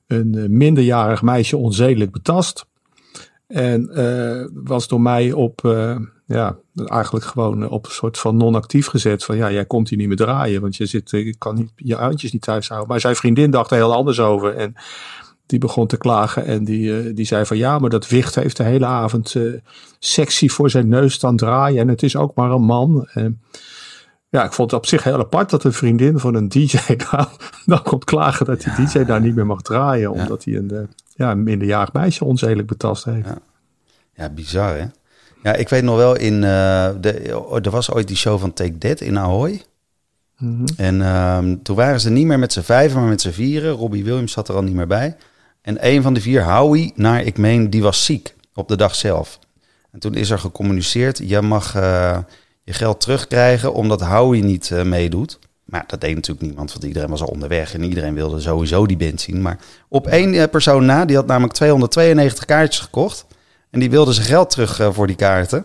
een 0.06 0.46
minderjarig 0.56 1.22
meisje 1.22 1.56
onzedelijk 1.56 2.10
betast. 2.10 2.66
En 3.46 3.90
was 4.64 4.88
door 4.88 5.00
mij 5.00 5.32
op, 5.32 5.60
ja, 6.32 6.56
eigenlijk 6.74 7.24
gewoon 7.24 7.68
op 7.68 7.86
een 7.86 7.92
soort 7.92 8.18
van 8.18 8.36
non-actief 8.36 8.86
gezet. 8.86 9.24
Van 9.24 9.36
ja, 9.36 9.50
jij 9.50 9.64
komt 9.64 9.88
hier 9.88 9.98
niet 9.98 10.08
meer 10.08 10.16
draaien, 10.16 10.60
want 10.60 10.76
je 10.76 10.86
zit, 10.86 11.12
ik 11.12 11.38
kan 11.38 11.54
niet, 11.54 11.72
je 11.76 11.94
handjes 11.94 12.32
niet 12.32 12.42
thuis 12.42 12.68
houden. 12.68 12.88
Maar 12.88 13.00
zijn 13.00 13.16
vriendin 13.16 13.50
dacht 13.50 13.70
er 13.70 13.76
heel 13.76 13.94
anders 13.94 14.20
over. 14.20 14.56
En 14.56 14.74
die 15.46 15.58
begon 15.58 15.86
te 15.86 15.96
klagen 15.96 16.44
en 16.44 16.64
die, 16.64 17.04
uh, 17.04 17.14
die 17.14 17.24
zei 17.24 17.46
van 17.46 17.56
ja, 17.56 17.78
maar 17.78 17.90
dat 17.90 18.08
wicht 18.08 18.34
heeft 18.34 18.56
de 18.56 18.62
hele 18.62 18.86
avond 18.86 19.34
uh, 19.34 19.60
sexy 19.98 20.48
voor 20.48 20.70
zijn 20.70 20.88
neus 20.88 21.12
staan 21.14 21.36
draaien 21.36 21.80
en 21.80 21.88
het 21.88 22.02
is 22.02 22.16
ook 22.16 22.34
maar 22.34 22.50
een 22.50 22.64
man. 22.64 23.08
En 23.12 23.42
ja, 24.28 24.44
ik 24.44 24.52
vond 24.52 24.70
het 24.70 24.80
op 24.80 24.86
zich 24.86 25.04
heel 25.04 25.18
apart 25.18 25.50
dat 25.50 25.64
een 25.64 25.72
vriendin 25.72 26.18
van 26.18 26.34
een 26.34 26.48
DJ 26.48 26.76
dan, 27.10 27.26
dan 27.64 27.82
komt 27.82 28.04
klagen 28.04 28.46
dat 28.46 28.60
die 28.60 28.86
DJ 28.86 29.04
daar 29.04 29.20
niet 29.20 29.34
meer 29.34 29.46
mag 29.46 29.62
draaien, 29.62 30.10
omdat 30.10 30.44
hij 30.44 30.54
een, 30.54 30.88
ja, 31.14 31.30
een 31.30 31.42
minderjarig 31.42 31.92
meisje 31.92 32.24
onzedelijk 32.24 32.68
betast 32.68 33.04
heeft. 33.04 33.26
Ja. 33.26 33.38
ja, 34.14 34.28
bizar 34.28 34.76
hè? 34.76 34.86
Ja, 35.42 35.54
ik 35.54 35.68
weet 35.68 35.82
nog 35.82 35.96
wel 35.96 36.16
in, 36.16 36.40
de, 36.40 37.58
er 37.62 37.70
was 37.70 37.90
ooit 37.90 38.08
die 38.08 38.16
show 38.16 38.40
van 38.40 38.52
Take 38.52 38.78
That 38.78 39.00
in 39.00 39.18
Ahoy. 39.18 39.62
Mm 40.38 40.56
-hmm. 40.56 40.66
En 40.76 41.00
uh, 41.00 41.56
toen 41.62 41.76
waren 41.76 42.00
ze 42.00 42.10
niet 42.10 42.26
meer 42.26 42.38
met 42.38 42.52
z'n 42.52 42.60
vijven, 42.60 43.00
maar 43.00 43.08
met 43.08 43.20
z'n 43.20 43.30
vieren. 43.30 43.72
Robbie 43.72 44.04
Williams 44.04 44.32
zat 44.32 44.48
er 44.48 44.54
al 44.54 44.62
niet 44.62 44.74
meer 44.74 44.86
bij. 44.86 45.16
En 45.62 45.86
een 45.86 46.02
van 46.02 46.14
de 46.14 46.20
vier, 46.20 46.44
Howie, 46.44 46.92
naar 46.96 47.22
ik 47.22 47.38
meen, 47.38 47.70
die 47.70 47.82
was 47.82 48.04
ziek 48.04 48.34
op 48.54 48.68
de 48.68 48.76
dag 48.76 48.94
zelf. 48.94 49.38
En 49.92 49.98
toen 49.98 50.14
is 50.14 50.30
er 50.30 50.38
gecommuniceerd, 50.38 51.20
je 51.24 51.40
mag 51.40 51.76
uh, 51.76 52.18
je 52.62 52.72
geld 52.72 53.00
terugkrijgen 53.00 53.74
omdat 53.74 54.00
Howie 54.00 54.44
niet 54.44 54.70
uh, 54.72 54.82
meedoet. 54.82 55.38
Maar 55.64 55.84
dat 55.86 56.00
deed 56.00 56.14
natuurlijk 56.14 56.46
niemand, 56.46 56.72
want 56.72 56.84
iedereen 56.84 57.08
was 57.08 57.22
al 57.22 57.28
onderweg 57.28 57.74
en 57.74 57.82
iedereen 57.82 58.14
wilde 58.14 58.40
sowieso 58.40 58.86
die 58.86 58.96
band 58.96 59.20
zien. 59.20 59.42
Maar 59.42 59.58
op 59.88 60.06
één 60.06 60.50
persoon 60.50 60.84
na, 60.84 61.04
die 61.04 61.16
had 61.16 61.26
namelijk 61.26 61.54
292 61.54 62.44
kaartjes 62.44 62.82
gekocht. 62.82 63.26
En 63.72 63.80
die 63.80 63.90
wilde 63.90 64.12
zijn 64.12 64.26
geld 64.26 64.50
terug 64.50 64.94
voor 64.94 65.06
die 65.06 65.16
kaarten. 65.16 65.64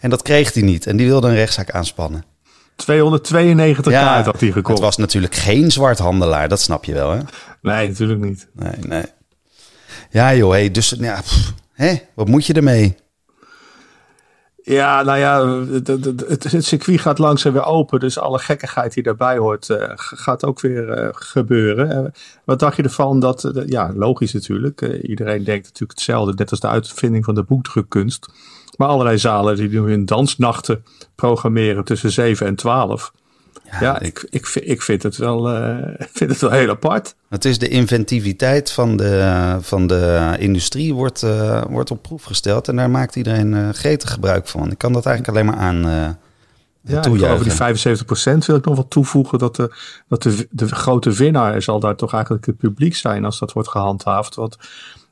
En 0.00 0.10
dat 0.10 0.22
kreeg 0.22 0.54
hij 0.54 0.62
niet. 0.62 0.86
En 0.86 0.96
die 0.96 1.06
wilde 1.06 1.28
een 1.28 1.34
rechtszaak 1.34 1.70
aanspannen. 1.70 2.24
292 2.76 3.92
ja, 3.92 4.02
kaart 4.02 4.26
had 4.26 4.40
hij 4.40 4.50
gekocht. 4.50 4.78
Het 4.78 4.86
was 4.86 4.96
natuurlijk 4.96 5.34
geen 5.34 5.70
zwarthandelaar, 5.70 6.48
dat 6.48 6.60
snap 6.60 6.84
je 6.84 6.92
wel, 6.92 7.10
hè? 7.10 7.20
Nee, 7.62 7.88
natuurlijk 7.88 8.20
niet. 8.20 8.48
Nee, 8.52 8.76
nee. 8.80 9.04
Ja, 10.10 10.34
joh, 10.34 10.50
hey, 10.50 10.70
dus 10.70 10.94
ja, 10.98 11.20
pff, 11.20 11.52
hè, 11.72 11.94
wat 12.14 12.28
moet 12.28 12.46
je 12.46 12.52
ermee? 12.52 12.96
Ja, 14.66 15.02
nou 15.02 15.18
ja, 15.18 15.46
het, 16.26 16.54
circuit 16.58 17.00
gaat 17.00 17.18
langzaam 17.18 17.52
weer 17.52 17.64
open. 17.64 18.00
Dus 18.00 18.18
alle 18.18 18.38
gekkigheid 18.38 18.94
die 18.94 19.02
daarbij 19.02 19.38
hoort, 19.38 19.68
uh, 19.68 19.92
gaat 19.94 20.44
ook 20.44 20.60
weer 20.60 20.98
uh, 20.98 21.08
gebeuren. 21.12 22.04
Uh, 22.04 22.10
wat 22.44 22.58
dacht 22.58 22.76
je 22.76 22.82
ervan 22.82 23.20
dat, 23.20 23.52
ja, 23.66 23.92
logisch 23.94 24.32
natuurlijk. 24.32 24.80
iedereen 24.80 25.44
denkt 25.44 25.64
natuurlijk 25.64 25.90
hetzelfde, 25.90 26.32
net 26.36 26.50
als 26.50 26.60
de 26.60 26.68
uitvinding 26.68 27.24
van 27.24 27.34
de 27.34 27.42
boekdrukkunst. 27.42 28.26
Maar 28.76 28.88
allerlei 28.88 29.18
zalen 29.18 29.56
die 29.56 29.68
nu 29.68 29.78
hun 29.78 30.04
dansnachten 30.04 30.84
programmeren 31.14 31.84
tussen 31.84 32.10
7 32.10 32.46
en 32.46 32.54
12. 32.54 33.12
Ja, 33.70 33.80
ja 33.80 34.00
ik, 34.00 34.26
ik, 34.30 34.48
ik 34.48 34.82
vind, 34.82 35.02
het 35.02 35.16
wel, 35.16 35.50
uh, 35.54 35.78
vind 36.12 36.30
het 36.30 36.40
wel 36.40 36.50
heel 36.50 36.68
apart. 36.68 37.14
Het 37.28 37.44
is 37.44 37.58
de 37.58 37.68
inventiviteit 37.68 38.70
van 38.70 38.96
de, 38.96 39.56
van 39.60 39.86
de 39.86 40.34
industrie 40.38 40.94
wordt, 40.94 41.22
uh, 41.22 41.62
wordt 41.68 41.90
op 41.90 42.02
proef 42.02 42.22
gesteld. 42.22 42.68
En 42.68 42.76
daar 42.76 42.90
maakt 42.90 43.16
iedereen 43.16 43.52
uh, 43.52 43.68
gretig 43.68 44.10
gebruik 44.10 44.48
van. 44.48 44.70
Ik 44.70 44.78
kan 44.78 44.92
dat 44.92 45.06
eigenlijk 45.06 45.36
alleen 45.36 45.54
maar 45.54 45.64
aan 45.64 46.16
ja, 46.86 46.98
over 47.32 47.74
die 47.74 47.96
75% 48.42 48.46
wil 48.46 48.56
ik 48.56 48.64
nog 48.64 48.76
wat 48.76 48.90
toevoegen. 48.90 49.38
Dat, 49.38 49.56
de, 49.56 49.74
dat 50.08 50.22
de, 50.22 50.48
de 50.50 50.68
grote 50.68 51.12
winnaar 51.12 51.62
zal 51.62 51.80
daar 51.80 51.96
toch 51.96 52.12
eigenlijk 52.12 52.46
het 52.46 52.56
publiek 52.56 52.96
zijn 52.96 53.24
als 53.24 53.38
dat 53.38 53.52
wordt 53.52 53.68
gehandhaafd. 53.68 54.34
Want 54.34 54.56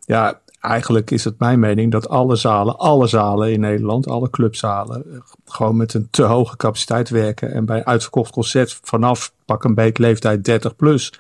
ja, 0.05 0.41
eigenlijk 0.63 1.11
is 1.11 1.25
het 1.25 1.39
mijn 1.39 1.59
mening 1.59 1.93
dat 1.93 2.09
alle 2.09 2.37
zalen, 2.37 2.79
alle 2.79 3.07
zalen 3.07 3.53
in 3.53 3.61
Nederland, 3.61 4.07
alle 4.07 4.31
clubzalen, 4.31 5.13
eh, 5.13 5.21
gewoon 5.45 5.77
met 5.77 5.95
een 5.95 6.09
te 6.11 6.23
hoge 6.23 6.57
capaciteit 6.57 7.09
werken. 7.09 7.53
En 7.53 7.65
bij 7.65 7.85
uitverkocht 7.85 8.33
concert 8.33 8.81
vanaf 8.83 9.33
pak 9.45 9.65
een 9.65 9.75
beet 9.75 9.99
leeftijd 9.99 10.45
30 10.45 10.77
plus 10.77 11.13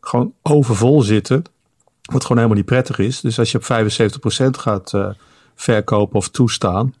gewoon 0.00 0.32
overvol 0.42 1.02
zitten. 1.02 1.42
Wat 2.02 2.22
gewoon 2.22 2.36
helemaal 2.36 2.56
niet 2.56 2.66
prettig 2.66 2.98
is. 2.98 3.20
Dus 3.20 3.38
als 3.38 3.52
je 3.52 3.58
op 3.58 3.64
75% 3.64 4.58
gaat 4.58 4.92
uh, 4.92 5.08
verkopen 5.54 6.16
of 6.16 6.28
toestaan, 6.28 6.94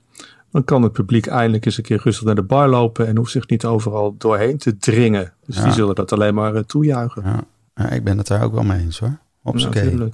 dan 0.50 0.64
kan 0.64 0.82
het 0.82 0.92
publiek 0.92 1.26
eindelijk 1.26 1.66
eens 1.66 1.76
een 1.76 1.82
keer 1.82 2.00
rustig 2.02 2.24
naar 2.24 2.34
de 2.34 2.42
bar 2.42 2.68
lopen 2.68 3.06
en 3.06 3.16
hoeft 3.16 3.32
zich 3.32 3.48
niet 3.48 3.64
overal 3.64 4.14
doorheen 4.18 4.58
te 4.58 4.76
dringen. 4.76 5.32
Dus 5.46 5.56
ja. 5.56 5.62
die 5.62 5.72
zullen 5.72 5.94
dat 5.94 6.12
alleen 6.12 6.34
maar 6.34 6.54
uh, 6.54 6.60
toejuichen. 6.60 7.22
Ja. 7.24 7.44
ja. 7.74 7.90
ik 7.90 8.04
ben 8.04 8.18
het 8.18 8.26
daar 8.26 8.42
ook 8.42 8.52
wel 8.52 8.64
mee 8.64 8.80
eens 8.80 8.98
hoor. 8.98 9.18
Op 9.42 9.58
ja, 9.58 10.08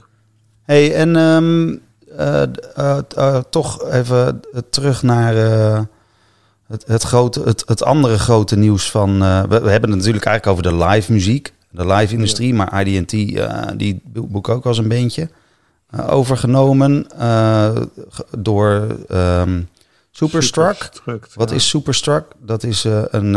hey, 0.64 0.94
en 0.94 1.16
um, 1.16 1.83
uh, 2.18 2.42
uh, 2.78 2.99
uh, 3.18 3.38
toch 3.50 3.90
even 3.90 4.40
terug 4.71 5.02
naar 5.02 5.35
het, 6.66 6.85
het, 6.87 7.02
grote, 7.02 7.42
het, 7.42 7.64
het 7.66 7.85
andere 7.85 8.18
grote 8.18 8.56
nieuws 8.56 8.90
van... 8.90 9.18
We, 9.18 9.61
we, 9.61 9.71
hebben 9.71 9.90
het 9.90 9.99
natuurlijk 9.99 10.25
eigenlijk 10.25 10.47
over 10.47 10.62
de 10.62 10.85
live 10.85 11.12
muziek. 11.12 11.52
de 11.71 11.87
live-industrie. 11.87 12.54
Maar 12.54 12.87
IDT, 12.87 13.11
die 13.78 14.02
boek 14.04 14.49
ook 14.49 14.66
als 14.66 14.78
een 14.78 14.88
beentje 14.88 15.28
overgenomen 16.06 17.06
door 18.38 18.97
um, 19.12 19.68
Superstruck. 20.11 20.75
Superstruck. 20.75 21.26
Wat 21.35 21.50
ja. 21.50 21.56
is 21.56 21.68
Superstruck? 21.68 22.25
Dat 22.38 22.62
is 22.62 22.85
een, 23.11 23.37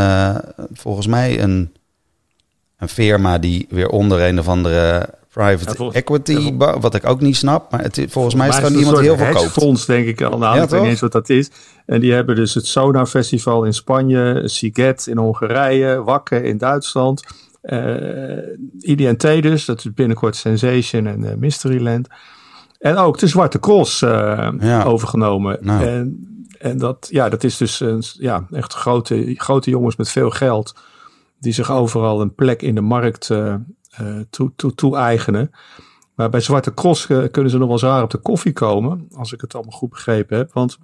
volgens 0.73 1.07
mij 1.07 1.41
een, 1.41 1.73
een 2.77 2.89
firma 2.89 3.37
die 3.37 3.67
weer 3.69 3.89
onder 3.89 4.21
een 4.21 4.39
of 4.39 4.47
andere 4.47 5.09
private 5.37 5.83
ja, 5.83 5.91
equity, 5.91 6.57
wat 6.57 6.93
ik 6.93 7.07
ook 7.07 7.21
niet 7.21 7.35
snap. 7.35 7.71
Maar 7.71 7.81
het, 7.81 7.93
volgens, 7.93 8.13
volgens 8.13 8.35
mij 8.35 8.47
is 8.47 8.57
er 8.57 8.71
niemand 8.71 8.99
heel 8.99 9.17
veel 9.17 9.33
koopt. 9.33 9.51
fonds, 9.51 9.85
denk 9.85 10.07
ik 10.07 10.21
al. 10.21 10.37
Nou, 10.37 10.55
ja, 10.55 10.63
ik 10.63 10.69
weet 10.69 10.81
niet 10.81 10.89
eens 10.89 10.99
wat 10.99 11.11
dat 11.11 11.29
is. 11.29 11.49
En 11.85 11.99
die 11.99 12.13
hebben 12.13 12.35
dus 12.35 12.53
het 12.53 12.67
Sonar 12.67 13.05
Festival 13.05 13.63
in 13.63 13.73
Spanje, 13.73 14.41
Siget 14.45 15.07
in 15.07 15.17
Hongarije, 15.17 16.03
Wakke 16.03 16.43
in 16.43 16.57
Duitsland. 16.57 17.23
Uh, 17.63 18.37
IDT 18.79 19.21
dus, 19.21 19.65
dat 19.65 19.79
is 19.79 19.93
binnenkort 19.93 20.35
Sensation 20.35 21.07
en 21.07 21.23
uh, 21.23 21.33
Mysteryland. 21.33 22.07
En 22.79 22.97
ook 22.97 23.17
de 23.17 23.27
Zwarte 23.27 23.59
Cross 23.59 24.01
uh, 24.01 24.49
ja. 24.59 24.83
overgenomen. 24.83 25.57
Nou. 25.61 25.85
En, 25.85 26.27
en 26.59 26.77
dat, 26.77 27.07
ja, 27.11 27.29
dat 27.29 27.43
is 27.43 27.57
dus 27.57 27.79
een, 27.79 28.03
ja, 28.19 28.45
echt 28.51 28.73
grote, 28.73 29.33
grote 29.37 29.69
jongens 29.69 29.95
met 29.95 30.09
veel 30.09 30.29
geld. 30.29 30.75
Die 31.39 31.53
zich 31.53 31.71
overal 31.71 32.21
een 32.21 32.35
plek 32.35 32.61
in 32.61 32.75
de 32.75 32.81
markt 32.81 33.29
uh, 34.01 34.19
toe, 34.29 34.51
toe, 34.55 34.75
toe-eigenen. 34.75 35.51
Maar 36.15 36.29
bij 36.29 36.39
Zwarte 36.39 36.73
Cross 36.73 37.05
kunnen 37.05 37.49
ze 37.49 37.57
nog 37.57 37.67
wel 37.67 37.77
zwaar 37.77 38.03
op 38.03 38.09
de 38.09 38.17
koffie 38.17 38.53
komen. 38.53 39.07
Als 39.15 39.33
ik 39.33 39.41
het 39.41 39.55
allemaal 39.55 39.77
goed 39.77 39.89
begrepen 39.89 40.37
heb. 40.37 40.53
Want 40.53 40.77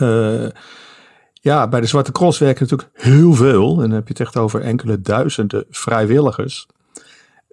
uh, 0.00 0.48
ja, 1.32 1.68
bij 1.68 1.80
de 1.80 1.86
Zwarte 1.86 2.12
Cross 2.12 2.38
werken 2.38 2.62
natuurlijk 2.62 2.90
heel 3.08 3.32
veel. 3.32 3.72
En 3.72 3.80
dan 3.80 3.90
heb 3.90 4.06
je 4.06 4.12
het 4.12 4.20
echt 4.22 4.36
over 4.36 4.60
enkele 4.60 5.00
duizenden 5.00 5.64
vrijwilligers. 5.70 6.66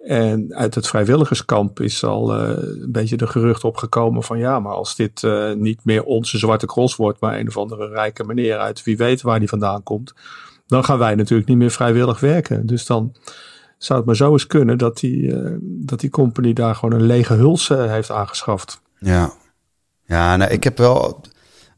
En 0.04 0.54
uit 0.54 0.74
het 0.74 0.86
vrijwilligerskamp 0.86 1.80
is 1.80 2.04
al 2.04 2.34
een 2.34 2.92
beetje 2.92 3.16
de 3.16 3.26
gerucht 3.26 3.64
opgekomen 3.64 4.22
van 4.22 4.38
ja, 4.38 4.60
maar 4.60 4.72
als 4.72 4.96
dit 4.96 5.26
niet 5.56 5.84
meer 5.84 6.04
onze 6.04 6.38
Zwarte 6.38 6.66
Cross 6.66 6.96
wordt, 6.96 7.20
maar 7.20 7.38
een 7.38 7.48
of 7.48 7.56
andere 7.56 7.88
rijke 7.88 8.24
meneer 8.24 8.58
uit 8.58 8.82
wie 8.82 8.96
weet 8.96 9.22
waar 9.22 9.38
die 9.38 9.48
vandaan 9.48 9.82
komt, 9.82 10.14
dan 10.66 10.84
gaan 10.84 10.98
wij 10.98 11.14
natuurlijk 11.14 11.48
niet 11.48 11.58
meer 11.58 11.70
vrijwillig 11.70 12.20
werken. 12.20 12.66
Dus 12.66 12.86
dan 12.86 13.14
zou 13.84 13.98
het 13.98 14.06
maar 14.06 14.16
zo 14.16 14.32
eens 14.32 14.46
kunnen 14.46 14.78
dat 14.78 14.98
die, 14.98 15.22
uh, 15.22 15.56
dat 15.62 16.00
die 16.00 16.10
company 16.10 16.52
daar 16.52 16.74
gewoon 16.74 17.00
een 17.00 17.06
lege 17.06 17.34
huls 17.34 17.68
heeft 17.68 18.10
aangeschaft. 18.10 18.80
Ja, 18.98 19.32
ja 20.04 20.36
nou, 20.36 20.50
ik 20.50 20.64
heb 20.64 20.78
wel 20.78 21.20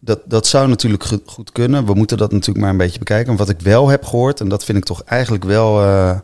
dat, 0.05 0.21
dat 0.25 0.47
zou 0.47 0.69
natuurlijk 0.69 1.05
goed 1.27 1.53
kunnen. 1.53 1.87
We 1.87 1.95
moeten 1.95 2.17
dat 2.17 2.33
natuurlijk 2.33 2.59
maar 2.59 2.71
een 2.71 2.77
beetje 2.77 2.99
bekijken. 2.99 3.37
wat 3.37 3.49
ik 3.49 3.61
wel 3.61 3.89
heb 3.89 4.05
gehoord, 4.05 4.41
en 4.41 4.49
dat 4.49 4.65
vind 4.65 4.79
ik 4.79 4.85
toch 4.85 5.03
eigenlijk 5.03 5.45
wel. 5.45 5.83
Uh, 5.83 6.19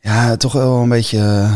ja, 0.00 0.36
toch 0.36 0.52
wel 0.52 0.76
een 0.76 0.88
beetje. 0.88 1.50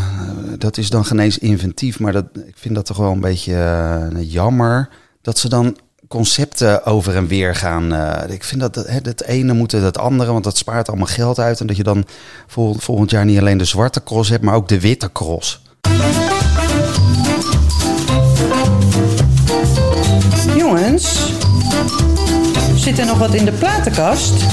Dat 0.58 0.76
is 0.76 0.90
dan 0.90 1.04
genees 1.04 1.38
inventief. 1.38 2.00
Maar 2.00 2.12
dat, 2.12 2.24
ik 2.46 2.56
vind 2.56 2.74
dat 2.74 2.86
toch 2.86 2.96
wel 2.96 3.12
een 3.12 3.20
beetje 3.20 4.10
jammer. 4.20 4.88
Dat 5.20 5.38
ze 5.38 5.48
dan 5.48 5.76
concepten 6.14 6.85
over 6.85 7.16
en 7.16 7.26
weer 7.26 7.54
gaan. 7.54 7.92
ik 8.30 8.44
vind 8.44 8.61
dat 8.61 8.75
het, 8.75 9.06
het 9.06 9.25
ene 9.25 9.52
moet 9.52 9.73
het 9.73 9.99
andere, 9.99 10.33
want 10.33 10.44
dat 10.44 10.56
spaart 10.56 10.88
allemaal 10.88 11.06
geld 11.06 11.38
uit. 11.38 11.61
En 11.61 11.66
dat 11.66 11.76
je 11.76 11.83
dan 11.83 12.04
vol, 12.47 12.75
volgend 12.78 13.11
jaar 13.11 13.25
niet 13.25 13.38
alleen 13.38 13.59
de 13.59 13.64
zwarte 13.64 14.02
cross 14.02 14.30
hebt, 14.30 14.42
maar 14.42 14.54
ook 14.54 14.68
de 14.68 14.80
witte 14.80 15.12
cross. 15.12 15.62
jongens, 20.56 21.33
zit 22.75 22.99
er 22.99 23.06
nog 23.06 23.18
wat 23.18 23.35
in 23.35 23.44
de 23.44 23.52
platenkast? 23.52 24.44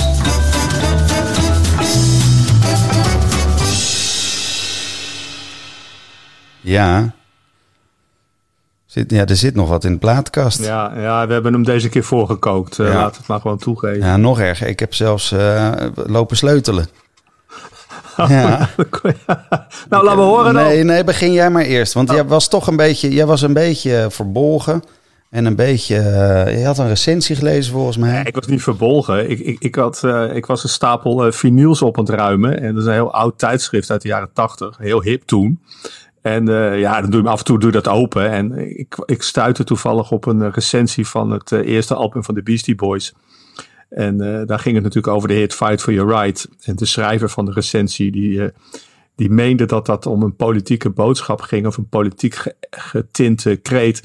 Ja. 6.62 7.14
Zit, 8.92 9.12
ja, 9.12 9.26
er 9.26 9.36
zit 9.36 9.56
nog 9.56 9.70
wat 9.70 9.84
in 9.84 9.92
de 9.92 9.98
plaatkast. 9.98 10.66
Ja, 10.66 10.92
ja, 10.96 11.28
we 11.28 11.34
hebben 11.34 11.54
hem 11.54 11.64
deze 11.64 11.90
keer 11.90 12.04
voorgekookt. 12.04 12.76
Ja. 12.76 12.94
Laat 12.94 13.18
het 13.18 13.28
maar 13.28 13.42
gewoon 13.42 13.58
toegeven. 13.58 14.08
Ja, 14.08 14.18
nog 14.18 14.40
erger. 14.40 14.68
Ik 14.68 14.80
heb 14.80 14.94
zelfs 14.94 15.32
uh, 15.32 15.72
lopen 15.94 16.38
sleutelen. 16.38 16.88
ja. 18.18 18.70
nou, 19.90 20.04
laten 20.04 20.16
we 20.16 20.24
horen 20.24 20.54
dan. 20.54 20.64
Nee, 20.64 20.84
nee, 20.84 21.04
begin 21.04 21.32
jij 21.32 21.50
maar 21.50 21.64
eerst. 21.64 21.94
Want 21.94 22.10
oh. 22.10 22.16
jij 22.16 22.26
was 22.26 22.48
toch 22.48 22.68
een 22.68 22.76
beetje, 22.76 23.14
jij 23.14 23.26
was 23.26 23.42
een 23.42 23.54
beetje 23.54 24.08
verbolgen. 24.10 24.84
En 25.30 25.46
een 25.46 25.56
beetje, 25.56 25.96
uh, 25.96 26.60
je 26.60 26.66
had 26.66 26.78
een 26.78 26.88
recensie 26.88 27.36
gelezen 27.36 27.74
volgens 27.74 27.98
mij. 27.98 28.12
Nee, 28.12 28.24
ik 28.24 28.36
was 28.36 28.48
niet 28.48 28.64
verbolgen. 28.64 29.30
Ik, 29.30 29.40
ik, 29.40 29.60
ik, 29.60 29.76
had, 29.76 30.02
uh, 30.06 30.36
ik 30.36 30.46
was 30.46 30.64
een 30.64 30.70
stapel 30.70 31.26
uh, 31.26 31.32
vinyls 31.32 31.82
op 31.82 31.98
aan 31.98 32.06
het 32.06 32.14
ruimen. 32.14 32.62
En 32.62 32.74
dat 32.74 32.82
is 32.82 32.88
een 32.88 32.94
heel 32.94 33.14
oud 33.14 33.38
tijdschrift 33.38 33.92
uit 33.92 34.02
de 34.02 34.08
jaren 34.08 34.30
tachtig. 34.34 34.78
Heel 34.78 35.02
hip 35.02 35.24
toen. 35.24 35.60
En 36.22 36.46
ja, 36.78 37.02
dan 37.02 37.10
doe 37.10 37.22
je 37.22 37.28
af 37.28 37.40
en 37.40 37.46
toe 37.46 37.60
doe 37.60 37.72
dat 37.72 37.88
open. 37.88 38.30
En 38.30 38.78
ik, 38.80 39.04
ik 39.06 39.22
stuitte 39.22 39.64
toevallig 39.64 40.12
op 40.12 40.26
een 40.26 40.52
recensie 40.52 41.08
van 41.08 41.32
het 41.32 41.52
eerste 41.52 41.96
album 41.96 42.24
van 42.24 42.36
de 42.36 42.44
Beastie 42.44 42.76
Boys. 42.76 43.14
En 43.90 44.18
daar 44.46 44.60
ging 44.60 44.76
het 44.76 44.84
natuurlijk 44.84 45.14
over 45.14 45.28
de 45.28 45.34
hit 45.34 45.54
Fight 45.54 45.82
for 45.82 45.94
Your 45.94 46.22
Right. 46.22 46.50
En 46.64 46.76
de 46.76 46.86
schrijver 46.86 47.30
van 47.30 47.46
de 47.46 47.52
recensie 47.52 48.12
die 48.12 48.52
die 49.16 49.30
meende 49.30 49.66
dat 49.66 49.86
dat 49.86 50.06
om 50.06 50.24
een 50.24 50.36
politieke 50.36 50.90
boodschap 50.90 51.42
ging 51.42 51.68
of 51.68 51.78
een 51.78 51.90
politiek 51.90 52.56
getinte 52.70 53.56
kreet. 53.56 54.02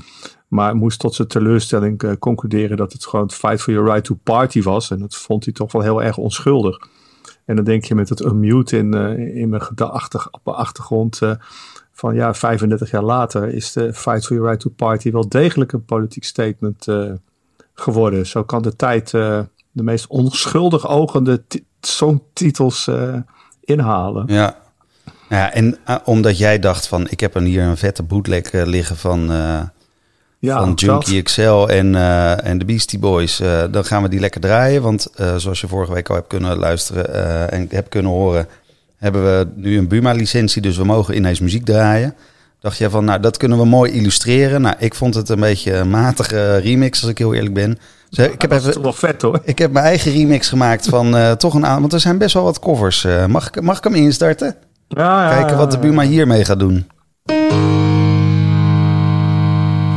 Maar 0.48 0.76
moest 0.76 0.98
tot 0.98 1.14
zijn 1.14 1.28
teleurstelling 1.28 2.18
concluderen 2.18 2.76
dat 2.76 2.92
het 2.92 3.06
gewoon 3.06 3.30
Fight 3.30 3.60
for 3.62 3.72
Your 3.72 3.88
Right 3.88 4.04
to 4.04 4.18
Party 4.22 4.62
was. 4.62 4.90
En 4.90 4.98
dat 4.98 5.16
vond 5.16 5.44
hij 5.44 5.52
toch 5.52 5.72
wel 5.72 5.82
heel 5.82 6.02
erg 6.02 6.16
onschuldig. 6.16 6.88
En 7.44 7.56
dan 7.56 7.64
denk 7.64 7.84
je 7.84 7.94
met 7.94 8.08
het 8.08 8.24
unmute 8.24 8.76
in, 8.76 8.94
in 9.34 9.48
mijn 9.48 9.62
achtergrond. 10.42 11.20
Uh, 11.96 12.00
van 12.00 12.14
ja, 12.14 12.34
35 12.34 12.90
jaar 12.90 13.02
later 13.02 13.48
is 13.48 13.72
de 13.72 13.94
Fight 13.94 14.26
for 14.26 14.36
Your 14.36 14.50
Right 14.50 14.60
to 14.60 14.70
Party 14.70 15.10
wel 15.10 15.28
degelijk 15.28 15.72
een 15.72 15.84
politiek 15.84 16.24
statement 16.24 16.86
geworden. 17.74 18.26
Zo 18.26 18.44
kan 18.44 18.62
de 18.62 18.76
tijd 18.76 19.10
de 19.10 19.82
meest 19.82 20.06
onschuldig 20.06 20.88
ogende 20.88 21.42
songtitels 21.80 22.90
inhalen. 23.60 24.24
Ja, 24.26 24.56
ja, 25.28 25.52
en 25.52 25.78
omdat 26.04 26.38
jij 26.38 26.58
dacht 26.58 26.86
van 26.86 27.06
ik 27.08 27.20
heb 27.20 27.34
er 27.34 27.42
hier 27.42 27.62
een 27.62 27.76
vette 27.76 28.02
bootleg 28.02 28.52
liggen 28.52 28.96
van 28.96 29.30
ja, 30.38 30.58
van 30.58 30.72
Junkie 30.74 31.22
XL 31.22 31.66
en, 31.66 31.94
uh, 31.94 32.44
en 32.44 32.58
de 32.58 32.64
Beastie 32.64 32.98
Boys. 32.98 33.40
Uh, 33.40 33.64
dan 33.70 33.84
gaan 33.84 34.02
we 34.02 34.08
die 34.08 34.20
lekker 34.20 34.40
draaien. 34.40 34.82
Want 34.82 35.08
uh, 35.20 35.36
zoals 35.36 35.60
je 35.60 35.68
vorige 35.68 35.92
week 35.92 36.08
al 36.08 36.14
hebt 36.14 36.28
kunnen 36.28 36.56
luisteren 36.56 37.50
en 37.50 37.66
hebt 37.70 37.88
kunnen 37.88 38.12
horen, 38.12 38.48
hebben 38.96 39.22
we 39.22 39.48
nu 39.54 39.78
een 39.78 39.88
Buma-licentie. 39.88 40.62
Dus 40.62 40.76
we 40.76 40.84
mogen 40.84 41.16
ineens 41.16 41.40
muziek 41.40 41.64
draaien. 41.64 42.14
Dacht 42.60 42.78
je 42.78 42.90
van, 42.90 43.04
nou, 43.04 43.20
dat 43.20 43.36
kunnen 43.36 43.58
we 43.58 43.64
mooi 43.64 43.92
illustreren. 43.92 44.60
Nou, 44.60 44.76
ik 44.78 44.94
vond 44.94 45.14
het 45.14 45.28
een 45.28 45.40
beetje 45.40 45.72
een 45.72 45.90
matige 45.90 46.56
remix, 46.56 47.00
als 47.00 47.10
ik 47.10 47.18
heel 47.18 47.34
eerlijk 47.34 47.54
ben. 47.54 47.78
Dus, 48.10 48.26
ik 48.26 48.42
heb 48.42 48.52
even, 48.52 48.82
wel 48.82 48.92
vet 48.92 49.22
hoor. 49.22 49.40
Ik 49.44 49.58
heb 49.58 49.72
mijn 49.72 49.84
eigen 49.84 50.12
remix 50.12 50.48
gemaakt 50.48 50.88
van 50.88 51.36
toch 51.36 51.54
een 51.54 51.64
aantal. 51.64 51.80
Want 51.80 51.92
er 51.92 52.00
zijn 52.00 52.18
best 52.18 52.34
wel 52.34 52.42
wat 52.42 52.58
covers. 52.58 53.06
mag, 53.28 53.48
ik, 53.48 53.60
mag 53.62 53.78
ik 53.78 53.84
hem 53.84 53.94
instarten? 53.94 54.56
Ja, 54.88 55.30
ja 55.30 55.36
Kijken 55.36 55.56
wat 55.56 55.70
de 55.70 55.78
Buma 55.78 56.02
hiermee 56.02 56.44
gaat 56.44 56.58
doen. 56.58 56.86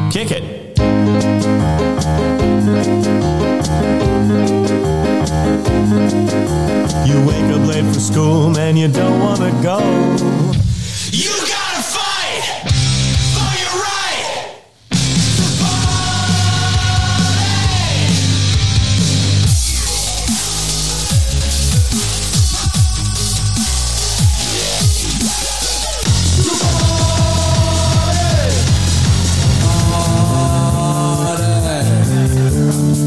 Kick 0.10 0.29
it. 0.29 0.49
School, 8.70 8.74
man, 8.74 8.78
you 8.78 8.88
don't 8.88 9.20
want 9.20 9.40
to 9.40 9.52
go. 9.64 9.80
You 11.12 11.32
gotta 11.48 11.84
fight 11.84 12.44
for 13.36 13.52
your 13.60 13.76
right. 13.82 14.26
To 26.36 26.52
party. 26.62 27.00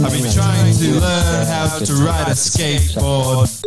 I've 0.05 0.13
been 0.13 0.33
trying 0.33 0.75
to 0.75 0.89
learn 1.01 1.47
how 1.47 1.79
to 1.79 1.93
ride 1.95 2.29
a 2.29 2.35
skateboard. 2.35 3.63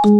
Yeah! 0.00 0.12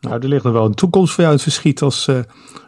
Nou, 0.00 0.20
er 0.20 0.28
ligt 0.28 0.44
nog 0.44 0.52
wel 0.52 0.64
een 0.64 0.74
toekomst 0.74 1.12
voor 1.12 1.24
jou 1.24 1.26
in 1.26 1.42
het 1.42 1.42
verschiet 1.42 1.82
als, 1.82 2.06
uh, 2.06 2.18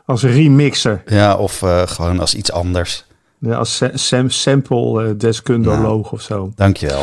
als 0.05 0.23
remixer. 0.23 1.03
Ja, 1.07 1.37
of 1.37 1.63
uh, 1.63 1.83
gewoon 1.87 2.21
als 2.21 2.35
iets 2.35 2.53
anders. 2.53 3.05
Ja, 3.39 3.55
als 3.55 3.83
sam 3.93 4.31
sample 4.31 5.05
uh, 5.05 5.19
deskundoloog 5.19 5.81
nou, 5.83 6.07
of 6.11 6.21
zo. 6.21 6.53
Dankjewel. 6.55 7.03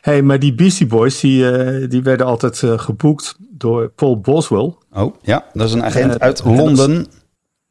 hey, 0.00 0.22
maar 0.22 0.38
die 0.38 0.54
Beastie 0.54 0.86
Boys, 0.86 1.20
die, 1.20 1.88
die 1.88 2.02
werden 2.02 2.26
altijd 2.26 2.62
geboekt 2.76 3.36
door 3.38 3.88
Paul 3.88 4.20
Boswell. 4.20 4.74
Oh, 4.92 5.14
ja, 5.22 5.44
dat 5.52 5.66
is 5.66 5.72
een 5.72 5.84
agent 5.84 6.20
uit 6.20 6.44
Londen. 6.44 7.06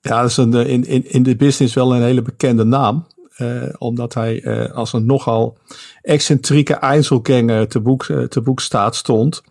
Ja, 0.02 0.22
dat 0.22 0.30
is 0.30 0.38
een, 0.38 0.54
in, 0.54 0.86
in, 0.86 1.12
in 1.12 1.24
de 1.24 1.36
business 1.36 1.74
wel 1.74 1.96
een 1.96 2.02
hele 2.02 2.22
bekende 2.22 2.64
naam. 2.64 3.06
Eh, 3.38 3.64
omdat 3.78 4.14
hij 4.14 4.44
eh, 4.44 4.72
als 4.74 4.94
een 4.94 5.06
nogal 5.06 5.58
excentrieke 6.02 6.74
Einzelganger 6.74 7.68
te 7.68 7.80
boek, 7.80 8.04
eh, 8.04 8.24
te 8.24 8.42
boek 8.42 8.60
staat 8.60 8.96
stond. 8.96 9.42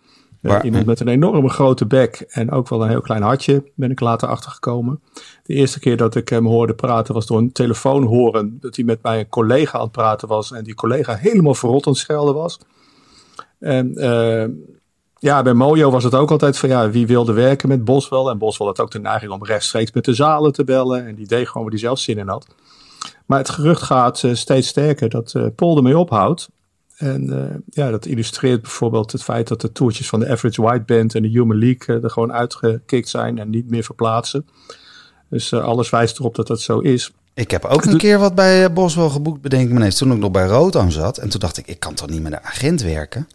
Iemand 0.63 0.87
met 0.87 1.01
een 1.01 1.09
enorme 1.09 1.49
grote 1.49 1.87
bek 1.87 2.25
en 2.29 2.51
ook 2.51 2.69
wel 2.69 2.83
een 2.83 2.89
heel 2.89 3.01
klein 3.01 3.23
hartje, 3.23 3.65
ben 3.75 3.91
ik 3.91 4.01
later 4.01 4.29
achtergekomen. 4.29 5.01
De 5.43 5.55
eerste 5.55 5.79
keer 5.79 5.97
dat 5.97 6.15
ik 6.15 6.29
hem 6.29 6.47
hoorde 6.47 6.75
praten 6.75 7.15
was 7.15 7.27
door 7.27 7.39
een 7.39 7.53
telefoon 7.53 8.05
horen 8.05 8.59
dat 8.61 8.77
hij 8.77 8.85
met 8.85 9.03
mij 9.03 9.19
een 9.19 9.29
collega 9.29 9.79
aan 9.79 9.85
het 9.85 9.93
praten 9.93 10.29
was 10.29 10.53
en 10.53 10.65
die 10.65 10.75
collega 10.75 11.15
helemaal 11.15 11.55
verrot 11.55 11.87
aan 11.87 11.93
het 11.93 12.01
schelden 12.01 12.35
was. 12.35 12.59
En 13.59 13.93
ja, 15.19 15.43
bij 15.43 15.55
Mojo 15.55 15.91
was 15.91 16.05
het 16.05 16.15
ook 16.15 16.31
altijd 16.31 16.59
van 16.59 16.69
ja, 16.69 16.91
wie 16.91 17.07
wilde 17.07 17.33
werken 17.33 17.69
met 17.69 17.85
Boswell. 17.85 18.27
En 18.27 18.39
Boswell 18.39 18.67
had 18.67 18.81
ook 18.81 18.91
de 18.91 19.01
neiging 19.01 19.33
om 19.33 19.45
rechtstreeks 19.45 19.93
met 19.93 20.05
de 20.05 20.15
zalen 20.15 20.53
te 20.53 20.65
bellen. 20.65 21.07
En 21.07 21.15
die 21.15 21.27
deed 21.27 21.47
gewoon 21.47 21.63
waar 21.63 21.73
hij 21.73 21.81
zelf 21.81 21.99
zin 21.99 22.19
in 22.19 22.29
had. 22.29 22.47
Maar 23.27 23.39
het 23.39 23.51
gerucht 23.51 23.83
gaat 23.83 24.23
eh, 24.23 24.35
steeds 24.35 24.69
sterker 24.69 25.09
dat 25.09 25.35
eh 25.35 25.47
Paul 25.57 25.77
ermee 25.77 25.99
ophoudt. 25.99 26.49
En 26.97 27.33
eh, 27.33 27.57
ja, 27.71 27.91
dat 27.91 28.07
illustreert 28.07 28.63
bijvoorbeeld 28.63 29.13
het 29.13 29.23
feit 29.23 29.49
dat 29.49 29.61
de 29.61 29.73
toertjes 29.73 30.09
van 30.09 30.21
de 30.21 30.29
Average 30.29 30.63
White 30.63 30.85
Band 30.85 31.15
en 31.15 31.23
de 31.23 31.29
Human 31.29 31.59
League 31.59 32.01
er 32.01 32.11
gewoon 32.11 32.33
uitgekikt 32.33 33.09
zijn 33.09 33.39
en 33.39 33.51
niet 33.51 33.71
meer 33.71 33.85
verplaatsen. 33.85 34.47
Dus 35.31 35.53
alles 35.53 35.91
wijst 35.91 36.19
erop 36.19 36.35
dat 36.35 36.47
dat 36.47 36.61
zo 36.61 36.79
is. 36.79 37.13
Ik 37.35 37.51
heb 37.51 37.65
ook 37.65 37.85
een 37.85 37.99
keer 37.99 38.19
wat 38.19 38.35
bij 38.35 38.73
Boswell 38.73 39.09
geboekt, 39.09 39.41
bedenk 39.41 39.69
me 39.69 39.75
ineens. 39.75 39.97
Toen 39.97 40.13
ik 40.13 40.19
nog 40.19 40.31
bij 40.31 40.47
Rotan 40.47 40.93
zat. 40.93 41.19
En 41.19 41.29
toen 41.29 41.41
dacht 41.41 41.57
ik, 41.57 41.67
ik 41.67 41.81
kan 41.81 41.95
toch 41.95 42.09
niet 42.09 42.23
met 42.23 42.33
een 42.33 42.43
agent 42.43 42.83
werken? 42.83 43.29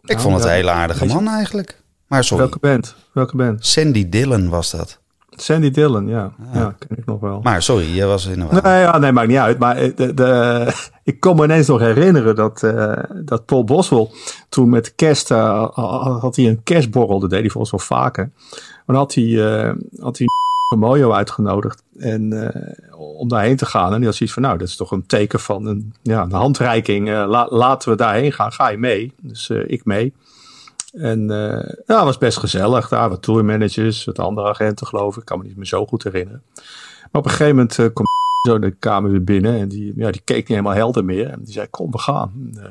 Ik 0.00 0.08
Nou, 0.08 0.20
vond 0.20 0.34
het 0.34 0.44
een 0.44 0.50
hele 0.50 0.70
aardige 0.70 1.06
man 1.06 1.28
eigenlijk. 1.28 1.82
Maar 2.06 2.24
sorry, 2.24 2.42
Welke 2.42 2.58
band? 2.58 2.94
Welke 3.12 3.36
band? 3.36 3.66
Sandy 3.66 4.08
Dillon 4.08 4.48
was 4.48 4.70
dat. 4.70 4.98
Sandy 5.36 5.70
Dillon, 5.70 6.06
ja. 6.08 6.32
Ja, 6.52 6.74
ken 6.78 6.98
ik 6.98 7.04
nog 7.06 7.20
wel. 7.20 7.40
Maar 7.42 7.62
sorry, 7.62 7.94
je 7.96 8.04
was 8.04 8.26
in 8.26 8.40
een 8.40 8.62
Nee, 8.62 8.80
ja, 8.80 8.98
nee, 8.98 9.12
maakt 9.12 9.28
niet 9.28 9.36
uit. 9.36 9.58
Maar 9.58 9.76
eh, 9.76 9.96
de, 9.96 10.14
de, 10.14 10.72
ik 11.04 11.20
kon 11.20 11.36
me 11.36 11.44
ineens 11.44 11.66
nog 11.66 11.80
herinneren 11.80 12.34
dat, 12.34 12.62
eh, 12.62 12.92
dat 13.24 13.44
Paul 13.46 13.64
Boswell 13.64 14.10
toen 14.48 14.68
met 14.68 14.94
kerst 14.94 15.30
eh, 15.30 15.68
had 16.20 16.36
hij 16.36 16.48
een 16.48 16.62
kerstborrel. 16.62 17.20
Dat 17.20 17.30
deed 17.30 17.40
hij 17.40 17.50
volgens 17.50 17.72
wel 17.72 17.98
vaker. 17.98 18.30
Maar 18.50 18.82
dan 18.86 18.96
had 18.96 19.14
hij, 19.14 19.58
eh, 19.64 19.74
had 20.00 20.18
hij 20.18 20.26
Mojo 20.78 21.12
uitgenodigd 21.12 21.82
en, 21.98 22.52
om 23.18 23.28
daarheen 23.28 23.56
te 23.56 23.66
gaan. 23.66 23.92
En 23.92 23.96
die 23.96 24.06
had 24.06 24.14
zoiets 24.14 24.34
van, 24.34 24.42
nou, 24.42 24.58
dat 24.58 24.68
is 24.68 24.76
toch 24.76 24.90
een 24.90 25.06
teken 25.06 25.40
van 25.40 25.66
een, 25.66 25.94
ja, 26.02 26.22
een 26.22 26.32
handreiking. 26.32 27.08
La- 27.08 27.48
laten 27.50 27.90
we 27.90 27.96
daarheen 27.96 28.32
gaan. 28.32 28.52
Ga 28.52 28.68
je 28.68 28.78
mee? 28.78 29.12
Dus 29.20 29.50
ik 29.50 29.84
mee. 29.84 30.12
En 30.92 31.30
eh 31.30 31.74
ja, 31.86 32.04
was 32.04 32.18
best 32.18 32.38
gezellig. 32.38 32.88
Daar 32.88 33.08
wat 33.08 33.22
tourmanagers, 33.22 34.04
wat 34.04 34.18
andere 34.18 34.48
agenten 34.48 34.86
geloof 34.86 35.14
ik. 35.14 35.20
Ik 35.20 35.26
kan 35.26 35.38
me 35.38 35.44
niet 35.44 35.56
meer 35.56 35.66
zo 35.66 35.86
goed 35.86 36.02
herinneren. 36.02 36.42
Maar 37.12 37.22
op 37.22 37.24
een 37.24 37.30
gegeven 37.30 37.54
moment 37.56 37.78
eh, 37.78 37.86
kwam 37.92 38.06
zo 38.48 38.58
de 38.58 38.70
kamer 38.70 39.10
weer 39.10 39.24
binnen. 39.24 39.60
En 39.60 39.68
die, 39.68 39.92
ja, 39.96 40.10
die 40.10 40.20
keek 40.24 40.36
niet 40.36 40.48
helemaal 40.48 40.74
helder 40.74 41.04
meer. 41.04 41.30
En 41.30 41.40
die 41.42 41.52
zei, 41.52 41.66
kom, 41.70 41.90
we 41.90 41.98
gaan. 41.98 42.50
Eh, 42.56 42.64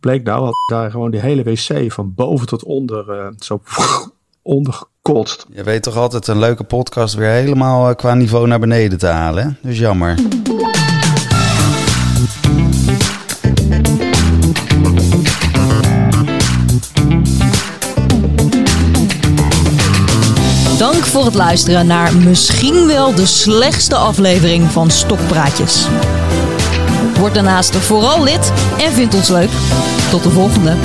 bleek 0.00 0.22
nou, 0.22 0.44
had 0.44 0.54
daar 0.66 0.90
gewoon 0.90 1.10
die 1.10 1.20
hele 1.20 1.42
wc 1.42 1.92
van 1.92 2.14
boven 2.14 2.46
tot 2.46 2.64
onder 2.64 3.34
zo 3.38 3.62
ondergekotst. 4.42 5.46
Je 5.48 5.62
weet 5.62 5.82
toch 5.82 5.96
altijd 5.96 6.26
een 6.26 6.38
leuke 6.38 6.64
podcast 6.64 7.14
weer 7.14 7.28
helemaal 7.28 7.94
qua 7.94 8.14
niveau 8.14 8.46
naar 8.46 8.60
beneden 8.60 8.98
te 8.98 9.06
halen. 9.06 9.58
Dus 9.62 9.78
jammer. 9.78 10.41
Voor 21.12 21.24
het 21.24 21.34
luisteren 21.34 21.86
naar 21.86 22.16
misschien 22.16 22.86
wel 22.86 23.14
de 23.14 23.26
slechtste 23.26 23.96
aflevering 23.96 24.70
van 24.70 24.90
Stokpraatjes. 24.90 25.88
Word 27.18 27.34
daarnaast 27.34 27.76
vooral 27.76 28.22
lid 28.22 28.52
en 28.78 28.92
vind 28.92 29.14
ons 29.14 29.28
leuk. 29.28 29.50
Tot 30.10 30.22
de 30.22 30.30
volgende. 30.30 30.76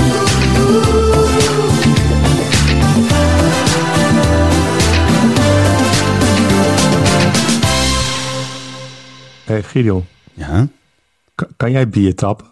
Hé 9.46 9.64
Gideon, 9.64 10.06
Ja? 10.34 10.68
kan, 11.36 11.48
kan 11.58 11.72
jij 11.72 11.90
bier 11.90 12.16
tappen? 12.16 12.52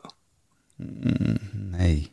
Nee. 1.51 2.11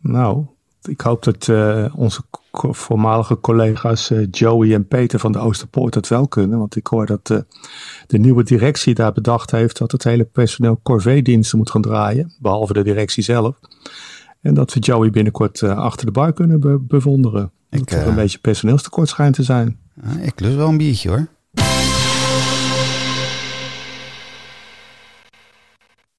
Nou, 0.00 0.46
ik 0.82 1.00
hoop 1.00 1.22
dat 1.22 1.48
eh, 1.48 1.94
onze 1.96 2.22
voormalige 2.56 3.40
collega's 3.40 4.10
eh, 4.10 4.26
Joey 4.30 4.74
en 4.74 4.86
Peter 4.88 5.18
van 5.18 5.32
de 5.32 5.38
Oosterpoort 5.38 5.94
het 5.94 6.08
wel 6.08 6.28
kunnen. 6.28 6.58
Want 6.58 6.76
ik 6.76 6.86
hoor 6.86 7.06
dat 7.06 7.30
eh, 7.30 7.38
de 8.06 8.18
nieuwe 8.18 8.42
directie 8.44 8.94
daar 8.94 9.12
bedacht 9.12 9.50
heeft 9.50 9.78
dat 9.78 9.92
het 9.92 10.04
hele 10.04 10.24
personeel 10.24 10.80
corvée-diensten 10.82 11.58
moet 11.58 11.70
gaan 11.70 11.82
draaien. 11.82 12.32
Behalve 12.38 12.72
de 12.72 12.82
directie 12.82 13.22
zelf. 13.22 13.58
En 14.40 14.54
dat 14.54 14.72
we 14.74 14.80
Joey 14.80 15.10
binnenkort 15.10 15.62
eh, 15.62 15.76
achter 15.78 16.06
de 16.06 16.12
bar 16.12 16.32
kunnen 16.32 16.60
be- 16.60 16.80
bewonderen. 16.80 17.50
Ik, 17.70 17.90
dat 17.90 18.00
er 18.00 18.06
een 18.06 18.14
beetje 18.14 18.38
personeelstekort 18.38 19.08
schijnt 19.08 19.34
te 19.34 19.42
zijn. 19.42 19.78
Ah, 20.04 20.24
Ik 20.26 20.40
lust 20.40 20.56
wel 20.56 20.68
een 20.68 20.76
biertje 20.76 21.08
hoor. 21.08 21.26